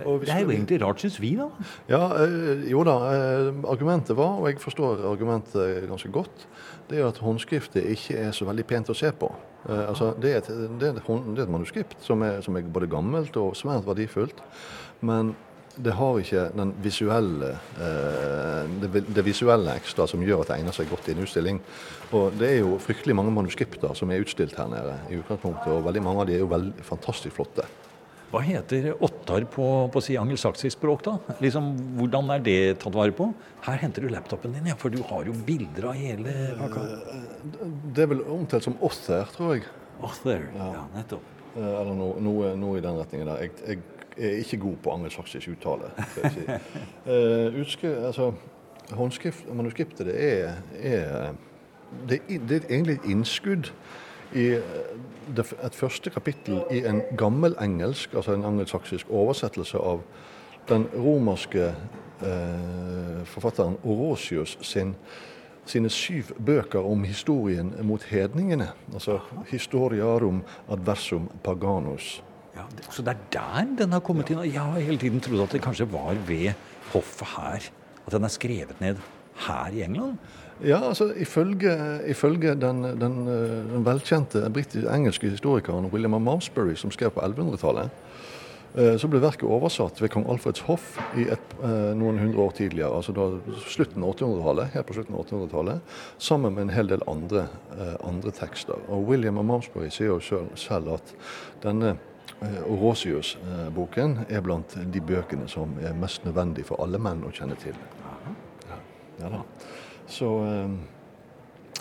Og 0.07 0.21
hvis 0.21 0.31
Det 0.31 0.37
er 0.37 0.45
jo 0.47 0.53
egentlig 0.55 0.79
rart, 0.83 1.03
syns 1.03 1.19
vi, 1.21 1.35
da. 1.37 1.49
Ja, 1.91 2.01
øh, 2.25 2.65
jo 2.71 2.85
da. 2.87 2.97
øh, 3.15 3.63
argumentet 3.69 4.17
var, 4.17 4.39
og 4.41 4.49
jeg 4.49 4.61
forstår 4.63 5.05
argumentet 5.11 5.89
ganske 5.89 6.11
godt, 6.15 6.47
det 6.89 7.01
er 7.01 7.09
at 7.09 7.21
håndskriftet 7.23 7.85
ikke 7.95 8.17
er 8.29 8.33
så 8.37 8.47
veldig 8.49 8.65
pent 8.69 8.93
å 8.93 8.97
se 8.97 9.11
på. 9.13 9.29
Eh, 9.69 9.85
altså, 9.89 10.13
det, 10.21 10.33
er 10.33 10.41
et, 10.43 10.49
det, 10.49 10.89
er 10.89 10.97
et, 10.97 11.03
det 11.05 11.43
er 11.43 11.47
et 11.47 11.53
manuskript 11.53 11.99
som 12.05 12.23
er, 12.27 12.41
som 12.45 12.57
er 12.57 12.71
både 12.73 12.91
gammelt 12.91 13.37
og 13.41 13.57
svært 13.59 13.87
verdifullt. 13.89 14.43
Men 15.07 15.35
det 15.79 15.95
har 15.95 16.19
ikke 16.19 16.45
den 16.59 16.73
visuelle, 16.83 17.53
eh, 17.79 18.71
det, 18.83 19.05
det 19.15 19.25
visuelle 19.27 19.77
ekstra 19.79 20.09
som 20.11 20.23
gjør 20.25 20.43
at 20.43 20.53
det 20.53 20.57
egner 20.59 20.75
seg 20.75 20.91
godt 20.91 21.11
i 21.11 21.15
en 21.15 21.23
utstilling. 21.27 21.61
Og 22.17 22.33
det 22.39 22.55
er 22.55 22.63
jo 22.63 22.79
fryktelig 22.83 23.17
mange 23.19 23.35
manuskripter 23.37 23.95
som 23.99 24.11
er 24.11 24.25
utstilt 24.25 24.59
her 24.59 24.71
nede 24.73 24.97
i 25.13 25.21
utgangspunktet, 25.21 25.71
og 25.75 25.85
veldig 25.87 26.03
mange 26.03 26.25
av 26.25 26.31
de 26.31 26.39
er 26.39 26.43
jo 26.43 26.51
veldig 26.51 26.89
fantastisk 26.89 27.37
flotte. 27.39 27.67
Hva 28.29 28.43
heter 28.45 28.91
åttar 29.05 29.47
på, 29.49 29.67
på 29.93 30.01
si 30.05 30.17
angelsaksisk 30.21 30.77
språk, 30.77 31.05
da? 31.07 31.15
Liksom, 31.41 31.71
hvordan 31.97 32.29
er 32.35 32.43
det 32.45 32.59
tatt 32.83 32.93
vare 32.93 33.15
på? 33.17 33.31
Her 33.65 33.81
henter 33.81 34.05
du 34.05 34.11
laptopen 34.13 34.53
din, 34.53 34.69
ja, 34.69 34.77
for 34.77 34.93
du 34.93 35.01
har 35.09 35.25
jo 35.25 35.33
bilder 35.47 35.89
av 35.89 35.97
hele 35.97 36.35
pakka. 36.59 36.85
Det 37.97 38.05
er 38.05 38.11
vel 38.13 38.21
omtalt 38.37 38.69
som 38.69 38.77
author, 38.85 39.33
tror 39.33 39.55
jeg. 39.57 39.65
Author, 40.05 40.45
ja, 40.59 40.85
nettopp. 40.93 41.33
Eh, 41.55 41.73
Eller 41.73 41.97
noe, 41.97 42.21
noe, 42.21 42.53
noe 42.61 42.79
i 42.79 42.85
den 42.85 43.01
retningen 43.01 43.33
der. 43.33 43.47
Jeg, 43.47 43.81
jeg 44.19 44.29
er 44.29 44.43
ikke 44.45 44.61
god 44.67 44.79
på 44.85 44.95
angelsaksisk 44.99 45.55
uttale. 45.57 45.93
skal 46.13 46.29
jeg 46.29 46.37
si. 46.37 46.61
uh, 47.09 47.59
utskri, 47.63 47.95
altså, 48.11 48.33
håndskrift, 48.99 49.49
manuskriptet 49.57 50.13
det 50.13 50.19
er, 50.27 50.61
er, 50.77 51.33
det, 52.09 52.21
det 52.29 52.61
er 52.61 52.69
egentlig 52.69 53.01
et 53.01 53.09
innskudd 53.09 53.73
i 54.37 54.51
eh, 54.59 54.93
et 55.37 55.75
første 55.75 56.11
kapittel 56.11 56.63
i 56.71 56.83
en 56.87 57.03
gammel 57.19 57.57
engelsk, 57.63 58.15
altså 58.15 58.35
en 58.35 58.45
angelsaksisk 58.45 59.11
oversettelse 59.11 59.79
av 59.79 60.03
den 60.69 60.87
romerske 60.95 61.73
eh, 62.23 63.25
forfatteren 63.25 63.77
Orosius 63.85 64.59
sin 64.63 64.95
sine 65.69 65.91
syv 65.93 66.33
bøker 66.41 66.85
om 66.85 67.05
historien 67.05 67.73
mot 67.85 68.03
hedningene. 68.09 68.71
Altså 68.95 69.19
'Historiarum 69.51 70.43
adversum 70.71 71.29
paganus'. 71.45 72.23
Ja, 72.57 72.63
det, 72.77 72.89
så 72.91 73.03
det 73.03 73.09
er 73.09 73.21
der 73.33 73.67
den 73.79 73.93
har 73.93 74.01
kommet 74.01 74.31
inn? 74.31 74.39
og 74.39 74.47
Jeg 74.47 74.61
har 74.61 74.81
hele 74.81 74.99
tiden 74.99 75.21
trodd 75.21 75.43
at 75.43 75.53
det 75.53 75.63
kanskje 75.63 75.93
var 75.93 76.17
ved 76.27 76.53
hoffet 76.93 77.29
her. 77.37 77.71
At 78.07 78.13
den 78.13 78.25
er 78.25 78.29
skrevet 78.29 78.81
ned 78.81 78.97
her 79.47 79.71
i 79.73 79.83
England? 79.83 80.19
Ja, 80.63 80.79
altså 80.89 81.13
ifølge, 81.15 82.01
ifølge 82.07 82.55
den, 82.55 82.83
den, 82.83 83.19
eh, 83.29 83.73
den 83.73 83.85
velkjente 83.87 84.43
engelske 84.91 85.31
historikeren 85.31 85.87
William 85.93 86.15
of 86.15 86.23
Malmesbury, 86.23 86.75
som 86.75 86.91
skrev 86.91 87.11
på 87.11 87.21
1100-tallet, 87.21 87.91
eh, 88.75 88.97
så 88.99 89.09
ble 89.09 89.21
verket 89.23 89.47
oversatt 89.47 90.03
ved 90.03 90.11
kong 90.11 90.27
Alfreds 90.27 90.65
hoff 90.67 90.99
i 91.15 91.29
et, 91.31 91.55
eh, 91.63 91.95
noen 91.95 92.19
hundre 92.19 92.43
år 92.43 92.57
tidligere, 92.59 92.91
altså 92.91 93.15
da 93.15 93.29
slutten 93.71 94.03
av 94.03 94.17
800-tallet, 94.17 94.75
helt 94.75 94.91
på 94.91 94.99
slutten 94.99 95.15
av 95.15 95.25
800-tallet, 95.27 95.97
sammen 96.19 96.55
med 96.55 96.67
en 96.67 96.75
hel 96.75 96.91
del 96.91 97.07
andre, 97.07 97.47
andre 98.03 98.35
tekster. 98.35 98.83
Og 98.89 99.07
William 99.07 99.39
of 99.39 99.47
Malmesbury 99.47 99.95
sier 99.95 100.11
jo 100.11 100.21
selv, 100.21 100.51
selv 100.59 100.99
at 100.99 101.15
denne 101.63 101.97
Orosius-boken 102.67 104.25
er 104.29 104.43
blant 104.43 104.75
de 104.75 105.01
bøkene 105.03 105.47
som 105.51 105.79
er 105.83 105.95
mest 105.95 106.27
nødvendig 106.27 106.67
for 106.67 106.83
alle 106.83 106.99
menn 107.03 107.25
å 107.27 107.35
kjenne 107.35 107.57
til. 107.59 107.79
Ja, 108.69 108.79
ja 109.23 109.37
da. 109.39 109.47
Så 110.09 110.45
eh, 110.45 110.71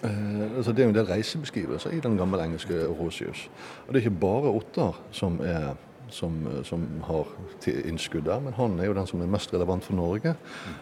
eh, 0.04 0.58
altså 0.58 0.72
Det 0.72 0.80
er 0.80 0.88
jo 0.88 0.94
en 0.94 1.00
del 1.00 1.10
reisebeskrivelser 1.10 1.96
i 1.96 2.00
den 2.04 2.18
gamle 2.20 2.44
engelske 2.44 2.88
Orosius. 2.88 3.50
Og 3.88 3.94
det 3.94 4.02
er 4.02 4.08
ikke 4.08 4.20
bare 4.22 4.54
Ottar 4.54 5.00
som, 5.12 5.40
er, 5.42 5.76
som, 6.10 6.40
som 6.68 6.84
har 7.08 7.32
innskudd 7.66 8.28
der, 8.28 8.40
men 8.44 8.54
han 8.54 8.80
er 8.80 8.92
jo 8.92 8.98
den 8.98 9.08
som 9.08 9.24
er 9.24 9.32
mest 9.32 9.54
relevant 9.54 9.88
for 9.88 9.96
Norge. 9.96 10.36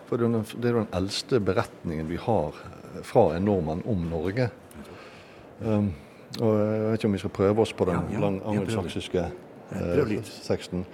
For 0.06 0.18
det 0.18 0.26
er 0.26 0.30
jo 0.30 0.38
den, 0.40 0.62
det 0.62 0.72
er 0.72 0.80
den 0.82 0.94
eldste 1.02 1.40
beretningen 1.40 2.10
vi 2.10 2.18
har 2.22 2.58
eh, 2.58 3.04
fra 3.04 3.30
en 3.36 3.46
nordmann 3.46 3.86
om 3.86 4.10
Norge. 4.10 4.50
Um, 5.62 5.94
og 6.42 6.58
Jeg 6.60 6.80
vet 6.82 6.98
ikke 6.98 7.08
om 7.08 7.14
vi 7.14 7.20
skal 7.22 7.32
prøve 7.32 7.62
oss 7.64 7.72
på 7.74 7.86
den 7.88 7.96
Ja, 7.96 8.14
ja, 8.14 8.20
lang 8.20 8.42
angelsaksiske 8.44 9.22
eh, 9.72 10.16
teksten. 10.44 10.86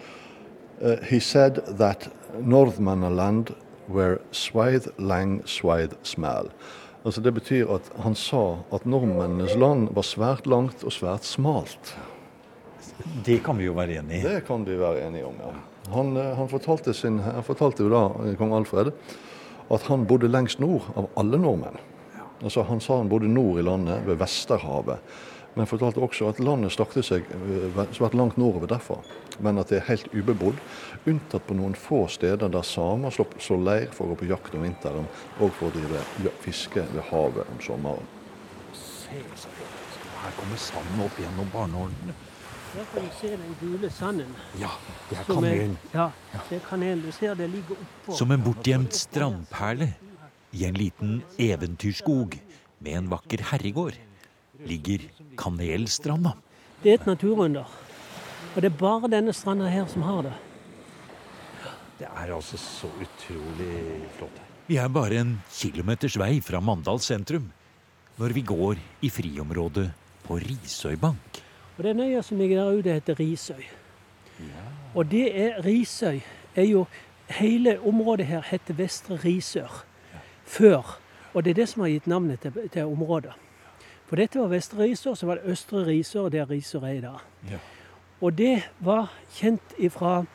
Uh, 0.82 1.02
he 1.02 1.20
said 1.20 1.64
that 1.80 2.10
Northmanland 2.40 3.56
were 3.92 4.20
swathe 4.32 4.90
lang 4.98 5.42
swathe 5.46 5.98
small. 6.04 6.52
Altså 7.06 7.22
Det 7.22 7.34
betyr 7.34 7.70
at 7.74 7.90
han 8.04 8.16
sa 8.16 8.62
at 8.74 8.86
nordmennenes 8.86 9.56
land 9.58 9.90
var 9.96 10.06
svært 10.06 10.48
langt 10.48 10.84
og 10.84 10.94
svært 10.94 11.26
smalt. 11.26 11.96
Det 13.26 13.40
kan 13.44 13.58
vi 13.58 13.66
jo 13.66 13.74
være 13.74 14.02
enig 14.02 14.20
i. 14.20 14.24
Det 14.26 14.44
kan 14.46 14.66
vi 14.66 14.78
være 14.78 15.08
enige 15.08 15.26
om, 15.26 15.38
ja. 15.42 15.54
Han, 15.92 16.18
eh, 16.18 16.36
han, 16.38 16.50
fortalte, 16.50 16.94
sin, 16.94 17.20
han 17.20 17.44
fortalte 17.44 17.84
jo 17.84 17.90
da, 17.90 18.04
eh, 18.24 18.36
kong 18.38 18.54
Alfred, 18.54 18.92
at 19.72 19.88
han 19.90 20.06
bodde 20.06 20.30
lengst 20.30 20.62
nord 20.62 20.86
av 20.96 21.10
alle 21.18 21.40
nordmenn. 21.42 21.80
Altså 22.42 22.64
Han 22.66 22.80
sa 22.82 22.98
han 22.98 23.10
bodde 23.10 23.30
nord 23.30 23.60
i 23.60 23.66
landet, 23.66 24.06
ved 24.06 24.18
Vesterhavet. 24.18 25.00
Men 25.54 25.68
fortalte 25.68 26.00
også 26.00 26.30
at 26.32 26.40
landet 26.40 26.72
strakte 26.72 27.04
seg 27.04 27.28
eh, 27.36 27.80
svært 27.92 28.16
langt 28.16 28.38
nordover 28.40 28.70
derfra, 28.72 29.02
men 29.44 29.60
at 29.60 29.72
det 29.72 29.82
er 29.82 29.88
helt 29.90 30.08
ubebodd. 30.16 30.60
Unntatt 31.10 31.44
på 31.48 31.58
noen 31.58 31.76
få 31.76 32.06
steder 32.12 32.52
der 32.52 32.64
samer 32.68 33.12
slår, 33.12 33.60
leir 33.60 33.90
for 33.92 34.08
å 34.08 34.14
gå 34.14 34.22
på 34.22 34.30
jakt 34.32 34.56
om 34.56 34.64
vinteren, 34.64 35.10
og 35.40 35.52
for 35.58 35.68
å 35.68 35.76
drive 35.76 36.32
fiske 36.46 36.86
ved 36.94 37.04
havet 37.10 37.52
om 37.52 37.64
sommeren. 37.64 38.12
Se, 38.72 39.20
så 39.36 39.52
flott. 39.58 39.98
Her 40.22 40.36
kommer 40.38 40.62
sanden 40.62 41.02
opp 41.04 41.18
gjennom 41.20 41.50
barnehålene. 41.52 42.16
Her 42.72 42.86
kan 42.94 43.04
du 43.04 43.16
se 43.18 43.32
den 43.36 43.58
gule 43.60 43.90
sanden. 43.92 44.30
Ja, 44.62 44.70
det 45.10 45.18
er 45.20 45.28
kanelen. 45.28 45.74
Ja, 45.92 46.06
det 46.48 46.62
er 46.62 46.64
kanelen. 46.70 47.02
Du 47.04 47.12
ser 47.12 47.36
det 47.36 47.50
ligger 47.52 47.76
oppå. 47.76 48.16
Som 48.16 48.32
en 48.32 48.46
bortgjemt 48.46 48.96
strandperle 48.96 49.90
i 50.56 50.64
en 50.70 50.80
liten 50.80 51.20
eventyrskog 51.42 52.38
med 52.80 53.02
en 53.02 53.12
vakker 53.12 53.44
herregård 53.52 54.00
ligger 54.68 55.08
Kanelstranda. 55.38 56.34
Det 56.84 56.92
er 56.92 57.00
et 57.00 57.08
naturunder. 57.08 57.68
Og 58.56 58.62
det 58.62 58.72
er 58.72 58.78
bare 58.78 59.10
denne 59.12 59.34
stranda 59.34 59.70
her 59.72 59.86
som 59.88 60.04
har 60.06 60.24
det. 60.28 60.34
Det 62.00 62.08
er 62.10 62.34
altså 62.34 62.58
så 62.58 62.90
utrolig 63.02 63.76
flott 64.18 64.40
her. 64.40 64.48
Vi 64.68 64.78
er 64.78 64.90
bare 64.90 65.22
en 65.22 65.36
kilometers 65.52 66.18
vei 66.20 66.40
fra 66.42 66.62
Mandal 66.64 67.00
sentrum 67.04 67.52
når 68.22 68.34
vi 68.36 68.42
går 68.46 68.80
i 69.02 69.10
friområdet 69.10 69.88
på 70.26 70.38
Risøybank. 70.42 71.42
Og 71.78 71.84
den 71.84 72.00
øya 72.00 72.22
som 72.22 72.38
ligger 72.38 72.60
der 72.62 72.78
ute, 72.78 72.94
heter 72.94 73.20
Risøy. 73.20 73.64
Og 74.96 75.12
det 75.12 75.26
er 75.34 75.62
Risøy 75.66 76.20
er 76.56 76.68
jo 76.68 76.86
Hele 77.32 77.80
området 77.80 78.26
her 78.26 78.42
heter 78.44 78.74
Vestre 78.74 79.16
Risør 79.16 79.86
før. 80.46 80.98
Og 81.34 81.46
det 81.46 81.52
er 81.52 81.62
det 81.62 81.68
som 81.70 81.86
har 81.86 81.94
gitt 81.94 82.08
navnet 82.08 82.42
til, 82.44 82.52
til 82.74 82.86
området. 82.86 83.32
For 84.12 84.20
dette 84.20 84.40
var 84.40 84.50
Vestre 84.52 84.84
Risør, 84.84 85.14
så 85.14 85.26
var 85.26 85.36
det 85.40 85.44
Østre 85.46 85.86
Risør, 85.88 86.30
der 86.30 86.42
er 86.42 86.50
Risør 86.50 86.82
er 86.84 86.88
i 86.92 87.02
dag. 87.02 87.20
Og 88.22 88.38
det 88.38 88.70
var 88.80 89.14
kjent 89.32 89.76
fra 89.90 90.26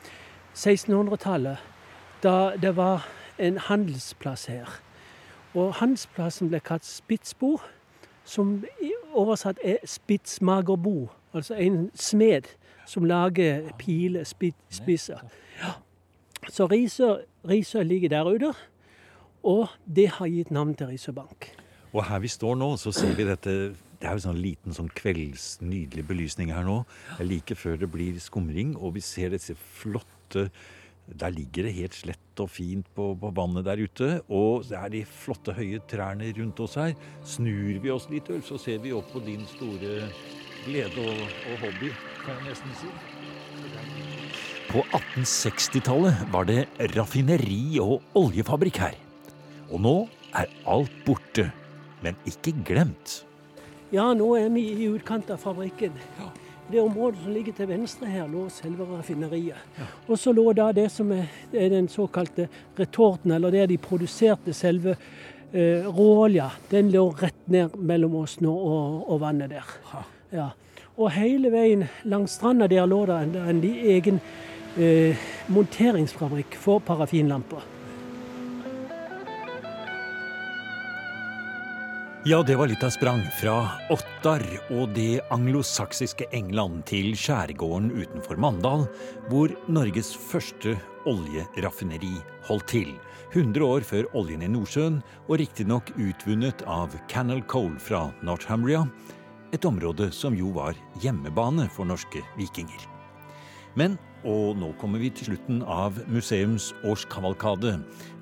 1600-tallet, 0.55 1.57
da 2.23 2.55
det 2.61 2.71
var 2.75 3.05
en 3.39 3.57
handelsplass 3.57 4.45
her. 4.45 4.81
Og 5.53 5.75
handelsplassen 5.77 6.49
ble 6.49 6.59
kalt 6.59 6.85
Spitsbo, 6.85 7.59
som 8.25 8.65
oversatt 9.13 9.61
er 9.63 9.77
spitsmagerbo. 9.85 11.09
Altså 11.33 11.53
en 11.53 11.91
smed 11.93 12.49
som 12.85 13.05
lager 13.05 13.69
piler, 13.77 14.23
spisser. 14.69 15.21
Ja. 15.61 15.77
Så 16.49 16.65
Risør, 16.65 17.21
Risør 17.49 17.83
ligger 17.83 18.09
der 18.09 18.23
ute, 18.23 18.53
og 19.43 19.67
det 19.95 20.09
har 20.17 20.25
gitt 20.25 20.51
navn 20.51 20.75
til 20.75 20.87
Risør 20.87 21.11
Bank. 21.11 21.66
Og 21.97 22.05
her 22.05 22.21
vi 22.21 22.29
står 22.29 22.57
nå, 22.59 22.75
så 22.77 22.93
ser 22.93 23.15
vi 23.17 23.25
dette 23.25 23.53
Det 23.97 24.05
er 24.05 24.13
jo 24.13 24.27
sånn 24.27 24.37
liten 24.37 24.75
sånn 24.75 24.91
kvelds 24.93 25.57
belysning 26.05 26.53
her 26.53 26.65
nå. 26.67 26.83
Like 27.25 27.57
før 27.57 27.79
det 27.81 27.89
blir 27.89 28.19
skumring, 28.21 28.75
og 28.77 28.93
vi 28.99 29.01
ser 29.01 29.33
disse 29.33 29.57
flotte 29.57 30.51
Der 31.07 31.31
ligger 31.33 31.65
det 31.65 31.73
helt 31.73 31.95
slett 31.95 32.41
og 32.43 32.51
fint 32.51 32.85
på, 32.93 33.15
på 33.17 33.31
vannet 33.33 33.65
der 33.65 33.81
ute. 33.81 34.09
Og 34.27 34.67
det 34.67 34.77
er 34.77 34.93
de 34.93 35.05
flotte, 35.07 35.55
høye 35.57 35.79
trærne 35.89 36.29
rundt 36.37 36.59
oss 36.59 36.75
her. 36.77 36.93
Snur 37.25 37.79
vi 37.81 37.93
oss 37.93 38.09
litt, 38.11 38.29
så 38.45 38.59
ser 38.61 38.83
vi 38.83 38.93
opp 38.93 39.09
på 39.13 39.23
din 39.25 39.47
store 39.55 40.11
glede 40.67 41.01
og, 41.01 41.23
og 41.47 41.63
hobby, 41.63 41.93
kan 42.25 42.35
jeg 42.43 42.51
nesten 42.51 42.75
si. 42.81 42.91
På 44.67 44.83
1860-tallet 44.91 46.27
var 46.33 46.49
det 46.49 46.65
raffineri 46.93 47.79
og 47.79 48.03
oljefabrikk 48.19 48.81
her. 48.83 48.99
Og 49.71 49.79
nå 49.81 49.95
er 50.35 50.51
alt 50.67 50.99
borte, 51.07 51.47
men 52.03 52.17
ikke 52.29 52.53
glemt. 52.65 53.21
Ja, 53.91 54.11
nå 54.13 54.33
er 54.35 54.49
vi 54.51 54.65
i 54.73 54.89
utkant 54.91 55.29
av 55.31 55.39
fabrikken. 55.39 55.95
Det 56.67 56.81
området 56.81 57.21
som 57.23 57.31
ligger 57.31 57.55
til 57.55 57.69
venstre 57.69 58.09
her, 58.11 58.25
lå 58.27 58.49
selve 58.51 58.83
raffineriet. 58.89 59.79
Og 60.09 60.19
så 60.19 60.33
lå 60.35 60.49
da 60.57 60.73
det 60.75 60.89
som 60.91 61.13
er, 61.15 61.29
er 61.55 61.71
den 61.71 61.87
såkalte 61.87 62.49
retorten, 62.79 63.31
eller 63.31 63.55
der 63.55 63.69
de 63.71 63.77
produserte 63.79 64.53
selve 64.53 64.97
eh, 65.53 65.87
råolja. 65.87 66.49
Den 66.71 66.91
lå 66.91 67.05
rett 67.21 67.47
ned 67.47 67.77
mellom 67.79 68.19
oss 68.19 68.41
nå 68.43 68.51
og, 68.51 69.07
og 69.07 69.23
vannet 69.23 69.55
der. 69.55 69.71
Ja. 70.35 70.49
Og 70.97 71.13
hele 71.15 71.53
veien 71.53 71.87
langs 72.03 72.35
stranda 72.35 72.67
der 72.67 72.85
lå 72.89 73.05
det 73.07 73.21
en, 73.23 73.35
en 73.47 73.63
egen 73.63 74.19
eh, 74.75 75.27
monteringsfabrikk 75.47 76.59
for 76.59 76.83
parafinlamper. 76.83 77.76
Ja, 82.27 82.43
det 82.43 82.57
var 82.59 82.67
litt 82.67 82.81
av 82.83 82.89
sprang. 82.91 83.21
Fra 83.39 83.53
Ottar 83.93 84.41
og 84.75 84.89
det 84.97 85.21
anglosaksiske 85.31 86.25
England 86.35 86.81
til 86.89 87.13
skjærgården 87.15 87.85
utenfor 87.93 88.35
Mandal, 88.43 88.81
hvor 89.29 89.53
Norges 89.71 90.09
første 90.11 90.73
oljeraffineri 91.07 92.17
holdt 92.49 92.67
til. 92.73 92.89
100 93.31 93.63
år 93.63 93.85
før 93.87 94.09
oljen 94.19 94.43
i 94.43 94.49
Nordsjøen, 94.51 94.97
og 95.29 95.39
riktignok 95.39 95.93
utvunnet 95.95 96.65
av 96.67 96.97
Canal 97.07 97.45
Coal 97.47 97.77
fra 97.79 98.09
Northumbria. 98.19 98.81
Et 99.55 99.69
område 99.69 100.09
som 100.11 100.35
jo 100.35 100.51
var 100.57 100.75
hjemmebane 100.99 101.69
for 101.71 101.87
norske 101.87 102.25
vikinger. 102.35 102.89
Men, 103.79 103.95
og 104.27 104.59
nå 104.59 104.73
kommer 104.81 104.99
vi 104.99 105.13
til 105.15 105.31
slutten 105.31 105.63
av 105.63 106.03
museums 106.11 106.73
årskavalkade 106.83 107.77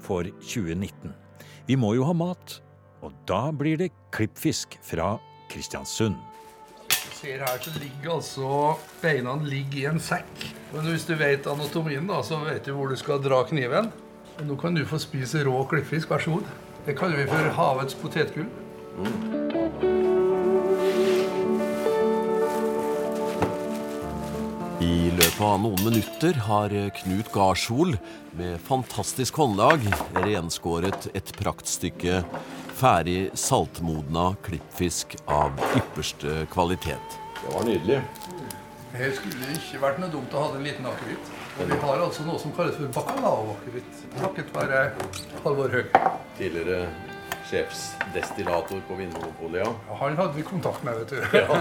for 0.06 0.30
2019. 0.44 1.10
Vi 1.66 1.80
må 1.82 1.96
jo 1.98 2.06
ha 2.06 2.14
mat, 2.14 2.60
og 3.06 3.14
da 3.30 3.52
blir 3.54 3.78
det 3.78 3.92
klippfisk 4.16 4.80
fra 4.82 5.16
Kristiansund. 5.52 6.18
ser 7.16 7.42
her 7.42 7.58
så 7.62 7.72
ligger 7.80 8.12
altså 8.16 8.48
beina 9.02 9.36
ligger 9.42 9.80
i 9.80 9.86
en 9.90 10.00
sekk. 10.00 10.46
Men 10.74 10.90
hvis 10.90 11.06
du 11.08 11.16
vet 11.18 11.48
anatomien, 11.48 12.06
da, 12.08 12.22
så 12.24 12.42
vet 12.44 12.66
du 12.66 12.74
hvor 12.76 12.90
du 12.90 12.98
skal 13.00 13.22
dra 13.24 13.44
kniven. 13.50 13.92
Og 14.36 14.46
nå 14.46 14.58
kan 14.60 14.76
du 14.76 14.84
få 14.86 15.00
spise 15.02 15.46
rå 15.48 15.64
klippfisk. 15.70 16.10
Vær 16.12 16.22
så 16.22 16.36
god. 16.36 16.50
Det 16.86 16.98
kaller 16.98 17.24
vi 17.24 17.30
for 17.30 17.54
havets 17.58 17.98
potetgull. 17.98 18.50
I 24.86 25.10
løpet 25.16 25.42
av 25.42 25.58
noen 25.64 25.82
minutter 25.82 26.38
har 26.46 26.74
Knut 27.00 27.32
Garshol 27.34 27.96
med 28.38 28.60
fantastisk 28.68 29.40
håndlag 29.40 29.82
renskåret 30.28 31.08
et 31.16 31.32
praktstykke 31.40 32.22
ferdig 32.76 33.30
saltmodna 33.40 34.36
klippfisk 34.44 35.16
av 35.32 35.52
ypperste 35.78 36.44
kvalitet. 36.52 37.16
Det 37.42 37.54
var 37.54 37.64
nydelig. 37.64 38.02
Her 38.96 39.12
skulle 39.16 39.40
det 39.48 39.58
ikke 39.60 39.80
vært 39.84 40.00
noe 40.04 40.12
dumt 40.12 40.36
å 40.36 40.44
ha 40.44 40.52
en 40.58 40.64
liten 40.64 40.88
akevitt. 40.88 41.32
Og 41.56 41.70
vi 41.72 41.78
har 41.80 42.04
altså 42.04 42.26
noe 42.28 42.40
som 42.40 42.52
kalles 42.56 42.76
for 42.80 42.92
bacalao-akevitt. 42.96 44.00
Takket 44.20 44.52
være 44.56 44.82
Halvor 45.44 45.72
Høeg. 45.72 45.96
Tidligere 46.40 46.86
sjefsdestillator 47.50 48.82
på 48.88 48.98
Vinmonopolet, 49.00 49.62
ja. 49.64 49.72
Ja, 49.88 50.00
Han 50.02 50.18
hadde 50.20 50.36
vi 50.36 50.48
kontakt 50.48 50.84
med, 50.84 51.00
vet 51.04 51.10
du. 51.16 51.20
Ja. 51.38 51.60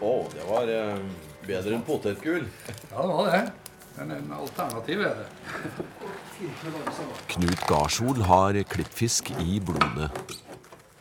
Å, 0.00 0.12
det 0.32 0.44
var 0.48 0.70
eh, 0.72 1.00
bedre 1.44 1.76
enn 1.76 1.84
potetgull. 1.84 2.46
Ja, 2.68 3.02
det 3.02 3.10
var 3.12 3.32
det. 3.34 3.42
Men 3.98 4.14
en 4.16 4.30
alternativ 4.32 5.02
er 5.04 5.18
det. 5.20 5.26
Knut 7.26 7.66
Garshol 7.68 8.22
har 8.24 8.56
klippfisk 8.62 9.30
i 9.44 9.58
blodet. 9.60 10.08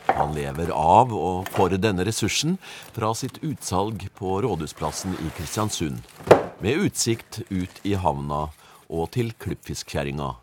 Han 0.06 0.34
lever 0.36 0.72
av 0.76 1.14
og 1.16 1.48
for 1.54 1.72
denne 1.80 2.04
ressursen 2.04 2.58
fra 2.92 3.14
sitt 3.16 3.38
utsalg 3.46 4.04
på 4.20 4.34
Rådhusplassen 4.44 5.16
i 5.24 5.30
Kristiansund. 5.38 6.02
Med 6.60 6.84
utsikt 6.84 7.40
ut 7.48 7.80
i 7.88 7.94
havna 7.96 8.50
og 8.90 9.12
til 9.16 9.32
Klippfiskkjerringa. 9.40 10.34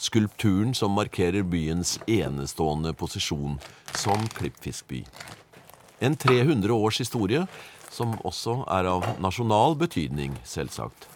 Skulpturen 0.00 0.72
som 0.78 0.96
markerer 0.96 1.44
byens 1.44 1.98
enestående 2.08 2.94
posisjon 2.96 3.58
som 3.92 4.24
klippfiskby. 4.38 5.02
En 6.00 6.16
300 6.16 6.72
års 6.72 7.02
historie 7.04 7.44
som 7.92 8.16
også 8.24 8.62
er 8.72 8.88
av 8.88 9.04
nasjonal 9.20 9.76
betydning, 9.76 10.36
selvsagt. 10.48 11.10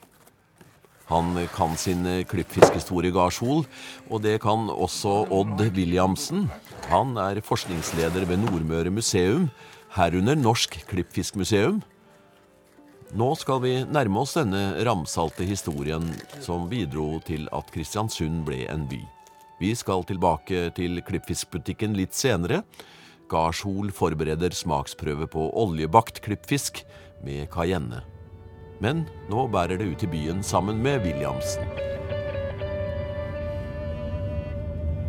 Han 1.11 1.35
kan 1.57 1.75
sin 1.75 2.07
klippfiskhistorie 2.31 3.11
Garshol, 3.15 3.65
og 4.09 4.23
det 4.23 4.37
kan 4.45 4.69
også 4.71 5.25
Odd 5.35 5.59
Williamsen. 5.75 6.47
Han 6.87 7.17
er 7.19 7.43
forskningsleder 7.43 8.29
ved 8.31 8.45
Nordmøre 8.45 8.93
museum, 8.95 9.49
herunder 9.97 10.39
Norsk 10.39 10.79
Klippfiskmuseum. 10.87 11.81
Nå 13.11 13.33
skal 13.35 13.59
vi 13.65 13.73
nærme 13.91 14.23
oss 14.23 14.37
denne 14.39 14.85
ramsalte 14.87 15.43
historien 15.43 16.05
som 16.39 16.69
bidro 16.71 17.17
til 17.27 17.49
at 17.51 17.73
Kristiansund 17.75 18.45
ble 18.47 18.63
en 18.71 18.87
by. 18.87 19.01
Vi 19.59 19.75
skal 19.75 20.07
tilbake 20.07 20.69
til 20.79 21.03
klippfiskbutikken 21.05 21.99
litt 21.99 22.15
senere. 22.15 22.63
Garshol 23.31 23.91
forbereder 23.95 24.55
smaksprøve 24.55 25.27
på 25.31 25.51
oljebakt 25.59 26.23
klippfisk 26.23 26.85
med 27.27 27.51
cayenne. 27.51 28.05
Men 28.81 29.05
nå 29.31 29.45
bærer 29.53 29.81
det 29.81 29.91
ut 29.93 30.05
i 30.07 30.11
byen 30.11 30.43
sammen 30.47 30.79
med 30.85 31.03
Williamsen. 31.05 31.67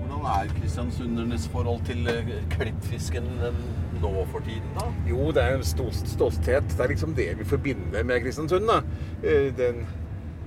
Hvordan 0.01 0.25
er 0.33 0.51
kristiansundernes 0.57 1.47
forhold 1.53 1.85
til 1.87 2.03
eh, 2.11 2.33
klippfisken 2.51 3.29
eh, 3.47 3.61
nå 4.03 4.11
for 4.33 4.43
tiden, 4.45 4.67
da? 4.75 4.89
Jo, 5.07 5.29
det 5.35 5.45
er 5.45 5.57
en 5.59 5.65
stolt, 5.67 6.03
stolthet. 6.09 6.67
Det 6.75 6.83
er 6.85 6.91
liksom 6.93 7.15
det 7.17 7.29
vi 7.39 7.47
forbinder 7.47 8.03
med 8.07 8.21
Kristiansund. 8.25 8.67
da. 8.67 8.81
Eh, 9.23 9.47
Den, 9.57 9.81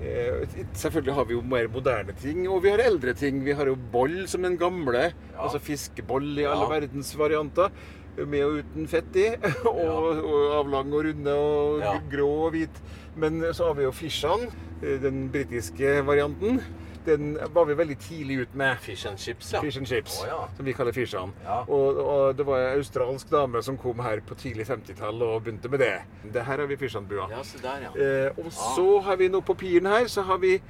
eh, 0.05 0.45
selvfølgelig 0.77 1.15
har 1.17 1.25
vi 1.31 1.39
jo 1.39 1.43
mer 1.57 1.69
moderne 1.73 2.13
ting, 2.21 2.45
og 2.49 2.63
vi 2.67 2.75
har 2.75 2.85
eldre 2.85 3.15
ting. 3.17 3.41
Vi 3.47 3.57
har 3.57 3.67
jo 3.73 3.77
boll 3.93 4.27
som 4.29 4.43
den 4.45 4.59
gamle. 4.61 5.13
Altså 5.39 5.59
fiskeboll 5.65 6.29
i 6.39 6.45
alle 6.45 6.69
Ja. 6.69 6.73
verdens 6.81 7.15
varianter. 7.19 7.71
Med 8.17 8.45
og 8.45 8.61
uten 8.63 8.89
fett 8.89 9.17
i. 9.19 9.27
Og, 9.71 10.23
og 10.23 10.55
avlang 10.61 10.93
og 10.95 11.05
runde 11.09 11.35
og 11.35 11.81
Ja. 11.83 11.97
grå 12.13 12.29
og 12.47 12.55
hvit. 12.55 12.83
Men 13.17 13.43
så 13.55 13.67
har 13.71 13.75
vi 13.79 13.83
jo 13.87 13.91
fishan, 13.95 14.49
eh, 14.83 15.01
den 15.03 15.29
britiske 15.33 16.01
varianten. 16.07 16.61
Den 17.05 17.35
var 17.53 17.67
vi 17.69 17.75
veldig 17.77 17.99
tidlig 18.01 18.39
ut 18.41 18.55
med. 18.57 18.79
Fish 18.81 19.07
and 19.07 19.19
chips, 19.19 19.53
ja. 19.53 19.61
Fish 19.61 19.77
and 19.77 19.87
chips, 19.87 20.21
oh, 20.23 20.29
ja. 20.29 20.39
som 20.57 20.65
vi 20.65 20.73
kaller 20.73 20.93
fishan. 20.93 21.35
Ja. 21.45 21.59
Og, 21.69 21.99
og 22.01 22.39
det 22.39 22.47
var 22.47 22.59
en 22.63 22.79
australsk 22.79 23.29
dame 23.31 23.61
som 23.63 23.77
kom 23.77 24.01
her 24.01 24.23
på 24.25 24.35
tidlig 24.41 24.65
50-tall 24.71 25.21
og 25.23 25.43
begynte 25.45 25.69
med 25.69 25.79
det. 25.85 25.93
det 26.33 26.45
her 26.47 26.63
har 26.63 26.67
vi 26.71 26.79
fishanbua. 26.81 27.27
Ja, 27.31 27.43
der, 27.63 27.85
ja. 27.85 27.93
Eh, 28.27 28.39
og 28.41 28.49
så 28.53 29.01
har 29.05 29.17
vi 29.21 29.29
nå 29.29 29.41
på 29.45 29.55
piren 29.55 29.87
her, 29.87 30.07
så 30.09 30.23
har 30.23 30.39
vi 30.41 30.61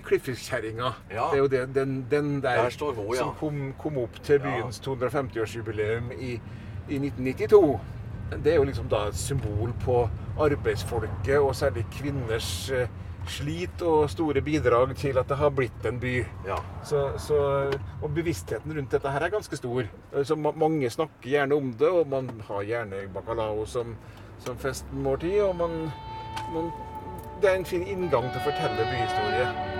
Klippfiskkjerringa. 0.00 0.90
Ja. 1.10 1.28
Det 1.30 1.38
er 1.38 1.38
jo 1.38 1.46
den, 1.46 1.74
den, 1.74 2.06
den 2.10 2.34
der, 2.42 2.56
Der 2.56 2.62
ja. 2.64 3.14
som 3.14 3.34
kom, 3.38 3.74
kom 3.78 3.98
opp 3.98 4.22
til 4.22 4.40
byens 4.40 4.80
250-årsjubileum 4.80 6.10
i, 6.18 6.40
i 6.88 6.98
1992. 6.98 7.80
Det 8.44 8.52
er 8.52 8.60
jo 8.60 8.66
liksom 8.68 8.88
da 8.90 9.06
et 9.08 9.18
symbol 9.18 9.72
på 9.84 10.02
arbeidsfolket, 10.40 11.38
og 11.38 11.54
særlig 11.56 11.84
kvinners 11.92 12.70
eh, 12.70 12.88
slit 13.28 13.82
og 13.82 14.10
store 14.10 14.42
bidrag 14.42 14.94
til 14.96 15.18
at 15.18 15.28
det 15.28 15.36
har 15.36 15.50
blitt 15.54 15.86
en 15.86 16.00
by. 16.00 16.14
Så, 16.84 17.02
så, 17.18 17.40
og 18.02 18.14
bevisstheten 18.14 18.76
rundt 18.76 18.94
dette 18.94 19.12
her 19.12 19.26
er 19.26 19.34
ganske 19.34 19.56
stor. 19.56 19.90
Så 20.24 20.36
mange 20.36 20.90
snakker 20.90 21.30
gjerne 21.34 21.54
om 21.54 21.72
det, 21.78 21.88
og 21.90 22.08
man 22.08 22.30
har 22.48 22.62
gjerne 22.62 23.04
bacalao 23.14 23.66
som, 23.66 23.96
som 24.38 24.58
festmåltid. 24.58 25.40
Og 25.42 25.56
man, 25.56 25.76
man, 26.54 26.72
det 27.42 27.50
er 27.50 27.60
en 27.60 27.68
fin 27.68 27.86
inngang 27.86 28.30
til 28.30 28.40
å 28.40 28.48
fortelle 28.48 28.88
byhistorie. 28.88 29.79